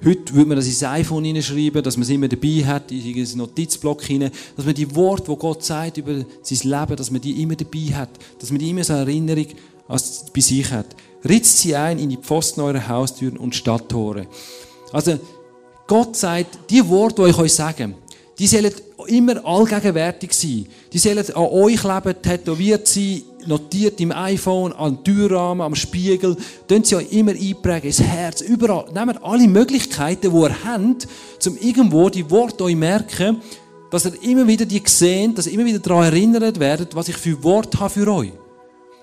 Heute 0.05 0.35
würde 0.35 0.49
man 0.49 0.57
das 0.57 0.67
ins 0.67 0.83
iPhone 0.83 1.25
hineinschreiben, 1.25 1.83
dass 1.83 1.97
man 1.97 2.03
es 2.03 2.11
immer 2.11 2.27
dabei 2.27 2.65
hat, 2.67 2.91
in 2.91 3.03
einen 3.03 3.37
Notizblock 3.37 4.03
hinein, 4.03 4.33
dass 4.57 4.65
man 4.65 4.75
die 4.75 4.95
Worte, 4.95 5.31
die 5.31 5.37
Gott 5.37 5.63
sagt 5.63 5.99
über 5.99 6.25
sein 6.43 6.71
Leben, 6.71 6.97
dass 6.97 7.11
man 7.11 7.21
die 7.21 7.43
immer 7.43 7.55
dabei 7.55 7.95
hat, 7.95 8.11
dass 8.39 8.51
man 8.51 8.59
die 8.59 8.71
immer 8.71 8.83
so 8.83 8.95
eine 8.95 9.03
Erinnerung 9.03 9.47
bei 9.87 10.41
sich 10.41 10.71
hat. 10.71 10.87
Ritzt 11.29 11.59
sie 11.59 11.77
ein 11.77 11.99
in 11.99 12.09
die 12.09 12.17
Pfosten 12.17 12.63
eurer 12.63 12.89
Haustüren 12.89 13.37
und 13.37 13.55
Stadttore. 13.55 14.27
Also, 14.93 15.19
Gott 15.87 16.17
sagt, 16.17 16.71
die 16.71 16.89
Worte, 16.89 17.25
die 17.25 17.31
ich 17.31 17.39
euch 17.39 17.53
sage, 17.53 17.95
die 18.41 18.47
sollen 18.47 18.73
immer 19.07 19.45
allgegenwärtig 19.45 20.33
sein. 20.33 20.67
Die 20.91 20.99
sollen 20.99 21.19
an 21.19 21.45
euch 21.45 21.85
leben, 21.85 22.23
tätowiert 22.23 22.89
sein, 22.89 23.23
notiert 23.47 24.01
im 24.01 24.13
iPhone, 24.13 24.73
am 24.73 25.05
Türrahmen, 25.05 25.61
am 25.61 25.75
Spiegel. 25.75 26.35
Tun 26.67 26.83
sie 26.83 26.97
euch 26.97 27.13
immer 27.13 27.33
einprägen, 27.33 27.89
ins 27.89 28.01
Herz, 28.01 28.41
überall. 28.41 28.87
Nehmt 28.95 29.23
alle 29.23 29.47
Möglichkeiten, 29.47 30.33
die 30.33 30.39
ihr 30.39 30.65
habt, 30.65 31.07
um 31.47 31.59
irgendwo 31.61 32.09
die 32.09 32.31
Worte 32.31 32.65
euch 32.65 32.77
merken, 32.77 33.43
dass 33.91 34.07
ihr 34.07 34.23
immer 34.23 34.47
wieder 34.47 34.65
die 34.65 34.81
sehen, 34.87 35.35
dass 35.35 35.47
ihr 35.47 35.53
immer 35.53 35.67
wieder 35.67 35.81
daran 35.81 36.05
erinnert 36.05 36.59
werdet, 36.59 36.97
was 36.97 37.11
ich 37.11 37.19
für 37.19 37.43
Worte 37.45 37.79
habe 37.79 37.91
für 37.91 38.11
euch. 38.11 38.33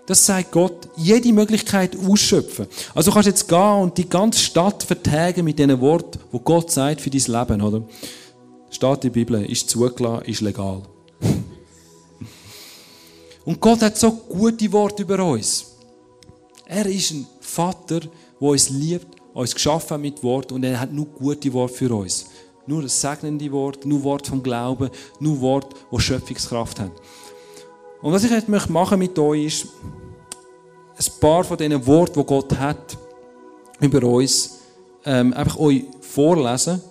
Das 0.07 0.25
sagt 0.25 0.51
Gott, 0.51 0.87
jede 0.95 1.31
Möglichkeit 1.31 1.95
ausschöpfen. 1.95 2.65
Also 2.95 3.11
du 3.11 3.13
kannst 3.13 3.27
jetzt 3.27 3.47
gehen 3.47 3.81
und 3.81 3.97
die 3.97 4.09
ganze 4.09 4.39
Stadt 4.39 4.81
vertagen 4.81 5.43
mit 5.43 5.59
diesen 5.59 5.79
Worten, 5.79 6.17
wo 6.31 6.39
Gott 6.39 6.71
sagt 6.71 7.01
für 7.01 7.11
dein 7.11 7.21
Leben, 7.21 7.61
oder? 7.61 7.83
Steht 8.69 8.95
in 8.95 9.01
der 9.01 9.09
Bibel, 9.09 9.45
ist 9.45 9.69
zugelassen, 9.69 10.25
ist 10.25 10.41
legal. 10.41 10.81
Und 13.45 13.61
Gott 13.61 13.81
hat 13.81 13.97
so 13.97 14.11
gute 14.11 14.71
Worte 14.71 15.03
über 15.03 15.23
uns. 15.23 15.73
Er 16.65 16.85
ist 16.85 17.11
ein 17.11 17.25
Vater, 17.39 18.01
der 18.01 18.09
uns 18.39 18.69
liebt, 18.69 19.07
uns 19.33 19.53
geschaffen 19.53 20.01
mit 20.01 20.21
Wort 20.23 20.51
und 20.51 20.63
er 20.63 20.79
hat 20.79 20.91
nur 20.91 21.05
gute 21.05 21.51
Worte 21.53 21.73
für 21.73 21.95
uns. 21.95 22.25
Nur 22.65 22.89
segnende 22.89 23.49
Worte, 23.51 23.87
nur 23.87 24.03
Worte 24.03 24.29
vom 24.29 24.43
Glauben, 24.43 24.89
nur 25.19 25.39
Worte, 25.39 25.75
die 25.91 25.99
Schöpfungskraft 25.99 26.79
haben. 26.79 26.91
Und 28.01 28.11
was 28.11 28.23
ich 28.23 28.31
jetzt 28.31 28.49
machen 28.49 28.99
mit 28.99 29.17
euch 29.17 29.45
ist, 29.45 29.67
ein 30.97 31.19
paar 31.19 31.43
von 31.43 31.57
diesen 31.57 31.85
Worten, 31.85 32.19
die 32.19 32.25
Gott 32.25 32.57
hat 32.57 32.97
über 33.79 34.03
uns, 34.03 34.59
ähm, 35.05 35.33
einfach 35.33 35.57
euch 35.57 35.85
vorlesen. 36.01 36.81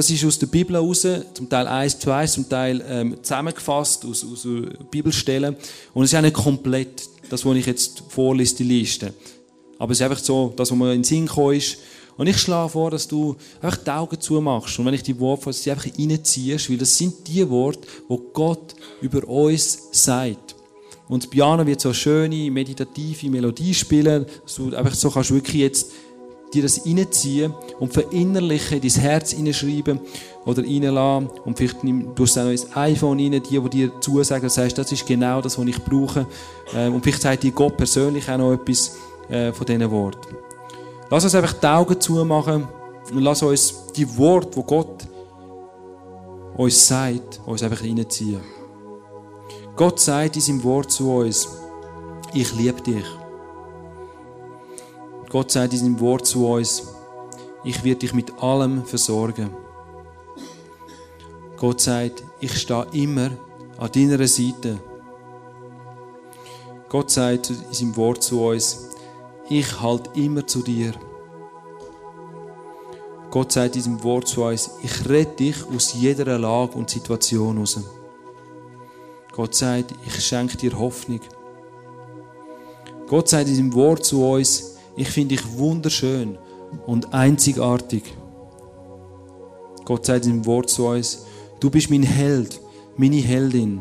Das 0.00 0.08
ist 0.08 0.24
aus 0.24 0.38
der 0.38 0.46
Bibel 0.46 0.76
heraus, 0.76 1.06
zum 1.34 1.46
Teil 1.46 1.66
eins 1.66 1.98
zu 1.98 2.10
eins, 2.10 2.32
zum 2.32 2.48
Teil 2.48 2.82
ähm, 2.88 3.18
zusammengefasst 3.20 4.06
aus, 4.06 4.24
aus 4.24 4.48
Bibelstellen. 4.90 5.54
Und 5.92 6.04
es 6.04 6.10
ist 6.10 6.18
auch 6.18 6.22
nicht 6.22 6.36
komplett, 6.36 7.02
das, 7.28 7.44
was 7.44 7.56
ich 7.58 7.66
jetzt 7.66 8.04
vorlese, 8.08 8.56
die 8.56 8.64
Liste. 8.64 9.12
Aber 9.78 9.92
es 9.92 10.00
ist 10.00 10.02
einfach 10.02 10.18
so, 10.18 10.54
das, 10.56 10.70
was 10.70 10.78
mir 10.78 10.94
in 10.94 11.00
den 11.00 11.04
Sinn 11.04 11.26
gekommen 11.26 11.54
ist. 11.54 11.76
Und 12.16 12.26
ich 12.28 12.38
schlage 12.38 12.70
vor, 12.70 12.90
dass 12.90 13.06
du 13.08 13.36
einfach 13.60 13.76
die 13.76 13.90
Augen 13.90 14.18
zumachst. 14.18 14.78
Und 14.78 14.86
wenn 14.86 14.94
ich 14.94 15.02
die 15.02 15.20
Worte, 15.20 15.50
du 15.50 15.70
einfach 15.70 15.86
reinziehst, 15.98 16.70
weil 16.70 16.78
das 16.78 16.96
sind 16.96 17.28
die 17.28 17.46
Worte, 17.50 17.86
die 18.08 18.18
Gott 18.32 18.74
über 19.02 19.28
uns 19.28 19.80
sagt. 19.92 20.56
Und 21.08 21.24
das 21.24 21.28
Piano 21.28 21.66
wird 21.66 21.82
so 21.82 21.90
eine 21.90 21.94
schöne, 21.94 22.50
meditative 22.50 23.28
Melodie 23.28 23.74
spielen, 23.74 24.24
dass 24.44 24.54
du 24.54 24.74
einfach 24.74 24.94
so 24.94 25.10
kannst 25.10 25.30
wirklich 25.30 25.60
jetzt 25.60 25.90
dir 26.52 26.62
das 26.62 26.84
reinziehen 26.84 27.54
und 27.78 27.92
verinnerlichen, 27.92 28.80
dein 28.80 28.90
Herz 28.90 29.34
reinschreiben 29.34 30.00
oder 30.44 30.62
reinlassen. 30.62 31.28
Und 31.44 31.56
vielleicht 31.56 31.84
nimm, 31.84 32.14
du 32.14 32.24
auch 32.24 32.36
noch 32.36 32.50
ins 32.50 32.74
iPhone 32.74 33.18
rein, 33.18 33.32
die, 33.32 33.60
die 33.60 33.70
dir 33.70 34.00
zusagen, 34.00 34.44
und 34.44 34.50
sagst, 34.50 34.78
das 34.78 34.90
ist 34.92 35.06
genau 35.06 35.40
das, 35.40 35.58
was 35.58 35.66
ich 35.66 35.82
brauche. 35.84 36.26
Ähm, 36.74 36.94
und 36.94 37.02
vielleicht 37.02 37.22
sagt 37.22 37.42
dir 37.42 37.52
Gott 37.52 37.76
persönlich 37.76 38.28
auch 38.28 38.38
noch 38.38 38.52
etwas. 38.52 38.96
äh, 39.30 39.52
von 39.52 39.66
diesen 39.66 39.90
Worten. 39.90 40.36
Lass 41.08 41.24
uns 41.24 41.34
einfach 41.34 41.54
die 41.54 41.66
Augen 41.66 42.00
zumachen 42.00 42.68
und 43.10 43.20
lass 43.20 43.42
uns 43.42 43.74
die 43.96 44.18
Worte, 44.18 44.56
wo 44.56 44.62
Gott 44.62 45.06
uns 46.56 46.86
sagt, 46.86 47.40
uns 47.46 47.62
einfach 47.62 47.82
reinziehen. 47.82 48.40
Gott 49.76 49.98
sagt 49.98 50.36
in 50.36 50.42
seinem 50.42 50.64
Wort 50.64 50.90
zu 50.90 51.10
uns, 51.10 51.48
ich 52.34 52.52
liebe 52.54 52.80
dich. 52.82 53.19
Gott 55.30 55.52
sagt 55.52 55.72
in 55.72 55.78
seinem 55.78 56.00
Wort 56.00 56.26
zu 56.26 56.44
uns, 56.44 56.92
ich 57.62 57.84
werde 57.84 58.00
dich 58.00 58.12
mit 58.12 58.42
allem 58.42 58.84
versorgen. 58.84 59.50
Gott 61.56 61.80
sagt, 61.80 62.24
ich 62.40 62.58
stehe 62.58 62.84
immer 62.92 63.30
an 63.78 63.92
deiner 63.92 64.26
Seite. 64.26 64.80
Gott 66.88 67.10
sagt 67.10 67.50
in 67.50 67.72
seinem 67.72 67.96
Wort 67.96 68.24
zu 68.24 68.44
uns, 68.44 68.88
ich 69.48 69.80
halte 69.80 70.10
immer 70.18 70.44
zu 70.44 70.62
dir. 70.62 70.94
Gott 73.30 73.52
sagt 73.52 73.76
in 73.76 73.82
seinem 73.82 74.02
Wort 74.02 74.26
zu 74.26 74.42
uns, 74.42 74.70
ich 74.82 75.08
rette 75.08 75.36
dich 75.36 75.64
aus 75.64 75.94
jeder 75.94 76.36
Lage 76.40 76.72
und 76.76 76.90
Situation 76.90 77.58
raus. 77.58 77.78
Gott 79.30 79.54
sagt, 79.54 79.94
ich 80.04 80.24
schenke 80.24 80.56
dir 80.56 80.76
Hoffnung. 80.76 81.20
Gott 83.06 83.28
sagt 83.28 83.48
in 83.48 83.54
seinem 83.54 83.74
Wort 83.74 84.04
zu 84.04 84.28
uns, 84.28 84.79
ich 85.00 85.08
finde 85.08 85.34
dich 85.34 85.56
wunderschön 85.56 86.36
und 86.86 87.14
einzigartig. 87.14 88.02
Gott 89.86 90.04
sagt 90.04 90.24
seinem 90.24 90.44
Wort 90.44 90.68
zu 90.68 90.88
uns, 90.88 91.24
du 91.58 91.70
bist 91.70 91.88
mein 91.88 92.02
Held, 92.02 92.60
meine 92.98 93.16
Heldin. 93.16 93.80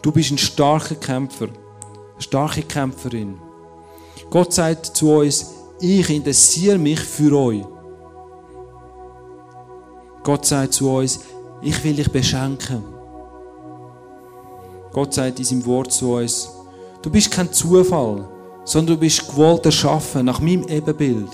Du 0.00 0.10
bist 0.10 0.30
ein 0.30 0.38
starker 0.38 0.94
Kämpfer, 0.94 1.48
starke 2.18 2.62
Kämpferin. 2.62 3.38
Gott 4.30 4.54
sagt 4.54 4.86
zu 4.86 5.12
uns, 5.12 5.54
ich 5.80 6.08
interessiere 6.08 6.78
mich 6.78 7.00
für 7.00 7.36
euch. 7.36 7.64
Gott 10.24 10.46
sagt 10.46 10.72
zu 10.72 10.90
uns, 10.90 11.20
ich 11.60 11.84
will 11.84 11.96
dich 11.96 12.10
beschenken. 12.10 12.82
Gott 14.92 15.12
sagt 15.12 15.40
in 15.40 15.44
seinem 15.44 15.66
Wort 15.66 15.92
zu 15.92 16.14
uns, 16.14 16.48
du 17.02 17.10
bist 17.10 17.30
kein 17.30 17.52
Zufall, 17.52 18.37
sondern 18.68 18.96
du 18.96 19.00
bist 19.00 19.26
gewollt 19.26 19.64
erschaffen 19.64 20.26
nach 20.26 20.40
meinem 20.40 20.68
Ebenbild. 20.68 21.30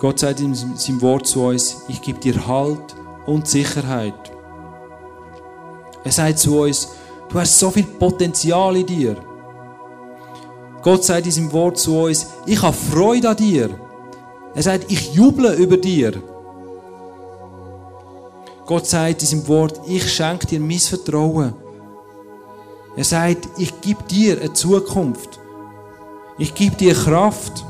Gott 0.00 0.18
sagt 0.18 0.40
in 0.40 0.52
seinem 0.54 1.00
Wort 1.02 1.28
zu 1.28 1.40
uns, 1.44 1.84
ich 1.86 2.02
gebe 2.02 2.18
dir 2.18 2.44
Halt 2.48 2.96
und 3.24 3.46
Sicherheit. 3.46 4.32
Er 6.02 6.10
sagt 6.10 6.40
zu 6.40 6.62
uns, 6.62 6.88
du 7.28 7.38
hast 7.38 7.56
so 7.56 7.70
viel 7.70 7.84
Potenzial 7.84 8.76
in 8.76 8.86
dir. 8.86 9.16
Gott 10.82 11.04
sagt 11.04 11.26
in 11.26 11.32
seinem 11.32 11.52
Wort 11.52 11.78
zu 11.78 11.96
uns, 11.96 12.26
ich 12.44 12.60
habe 12.60 12.76
Freude 12.76 13.28
an 13.28 13.36
dir. 13.36 13.70
Er 14.52 14.62
sagt, 14.64 14.90
ich 14.90 15.14
juble 15.14 15.54
über 15.54 15.76
dir. 15.76 16.20
Gott 18.66 18.86
sagt 18.86 19.22
in 19.22 19.28
seinem 19.28 19.46
Wort, 19.46 19.80
ich 19.86 20.12
schenke 20.12 20.48
dir 20.48 20.58
mein 20.58 20.80
Vertrauen. 20.80 21.63
Er 22.96 23.04
sagt, 23.04 23.48
ich 23.58 23.80
gebe 23.80 24.02
dir 24.04 24.40
eine 24.40 24.52
Zukunft. 24.52 25.40
Ich 26.38 26.54
gebe 26.54 26.76
dir 26.76 26.94
Kraft. 26.94 27.64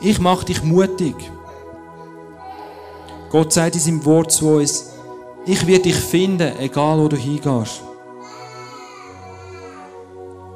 Ich 0.00 0.18
mache 0.20 0.46
dich 0.46 0.62
mutig. 0.62 1.14
Gott 3.30 3.52
sagt 3.52 3.74
in 3.74 3.80
seinem 3.80 4.04
Wort 4.04 4.32
zu 4.32 4.56
uns, 4.56 4.92
ich 5.44 5.66
werde 5.66 5.84
dich 5.84 5.96
finden, 5.96 6.58
egal 6.58 6.98
wo 6.98 7.08
du 7.08 7.16
hingehst. 7.16 7.82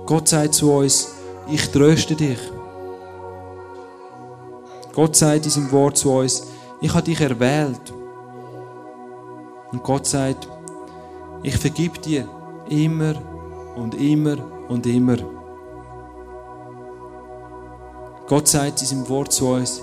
Gott 0.06 0.28
sagt 0.28 0.54
zu 0.54 0.72
uns, 0.72 1.08
ich 1.48 1.70
tröste 1.70 2.14
dich. 2.14 2.38
Gott 4.94 5.16
sagt 5.16 5.44
in 5.44 5.50
seinem 5.50 5.72
Wort 5.72 5.98
zu 5.98 6.10
uns, 6.10 6.46
ich 6.80 6.92
habe 6.92 7.04
dich 7.04 7.20
erwählt. 7.20 7.92
Und 9.70 9.82
Gott 9.82 10.06
sagt, 10.06 10.48
ich 11.42 11.56
vergib 11.56 12.02
dir 12.02 12.28
immer 12.68 13.14
und 13.76 13.94
immer 13.94 14.36
und 14.68 14.86
immer. 14.86 15.16
Gott 18.26 18.48
sagt 18.48 18.80
in 18.80 18.86
seinem 18.86 19.08
Wort 19.08 19.32
zu 19.32 19.48
uns, 19.48 19.82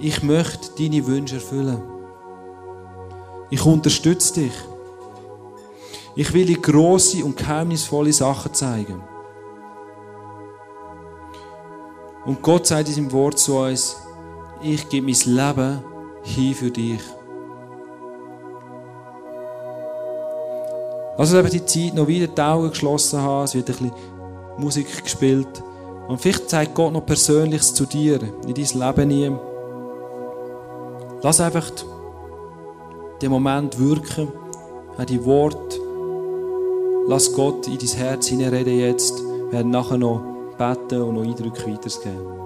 ich 0.00 0.22
möchte 0.22 0.70
deine 0.76 1.06
Wünsche 1.06 1.36
erfüllen. 1.36 1.80
Ich 3.50 3.64
unterstütze 3.64 4.34
dich. 4.40 4.52
Ich 6.16 6.32
will 6.32 6.46
dir 6.46 6.60
grosse 6.60 7.24
und 7.24 7.36
geheimnisvolle 7.36 8.12
Sachen 8.12 8.54
zeigen. 8.54 9.02
Und 12.24 12.40
Gott 12.42 12.66
sagt 12.66 12.88
in 12.88 12.94
seinem 12.94 13.12
Wort 13.12 13.38
zu 13.38 13.58
uns, 13.58 13.96
ich 14.62 14.88
gebe 14.88 15.06
mein 15.06 15.36
Leben 15.36 15.84
hin 16.22 16.54
für 16.54 16.70
dich. 16.70 17.00
Lass 21.16 21.30
uns 21.30 21.38
einfach 21.38 21.50
die 21.50 21.64
Zeit 21.64 21.94
noch 21.94 22.08
wieder 22.08 22.26
die 22.26 22.40
Augen 22.40 22.70
geschlossen 22.70 23.20
haben. 23.20 23.44
Es 23.44 23.54
wird 23.54 23.68
ein 23.70 23.76
bisschen 23.76 23.92
Musik 24.58 25.02
gespielt. 25.02 25.62
Und 26.08 26.20
vielleicht 26.20 26.50
zeigt 26.50 26.74
Gott 26.74 26.92
noch 26.92 27.06
Persönliches 27.06 27.72
zu 27.72 27.86
dir, 27.86 28.20
in 28.46 28.54
dein 28.54 28.56
Leben 28.56 29.08
nie. 29.08 29.32
Lass 31.22 31.40
einfach 31.40 31.70
den 33.22 33.30
Moment 33.30 33.78
wirken, 33.78 34.28
auch 34.98 35.04
die 35.04 35.24
Worte. 35.24 35.80
Lass 37.06 37.32
Gott 37.32 37.66
in 37.68 37.78
dein 37.78 37.88
Herz 37.88 38.26
hineinreden 38.26 38.78
jetzt. 38.78 39.14
Werden 39.50 39.70
nachher 39.70 39.98
noch 39.98 40.20
beten 40.58 41.02
und 41.02 41.14
noch 41.14 41.22
Eindrücke 41.22 41.70
weitergeben. 41.70 42.43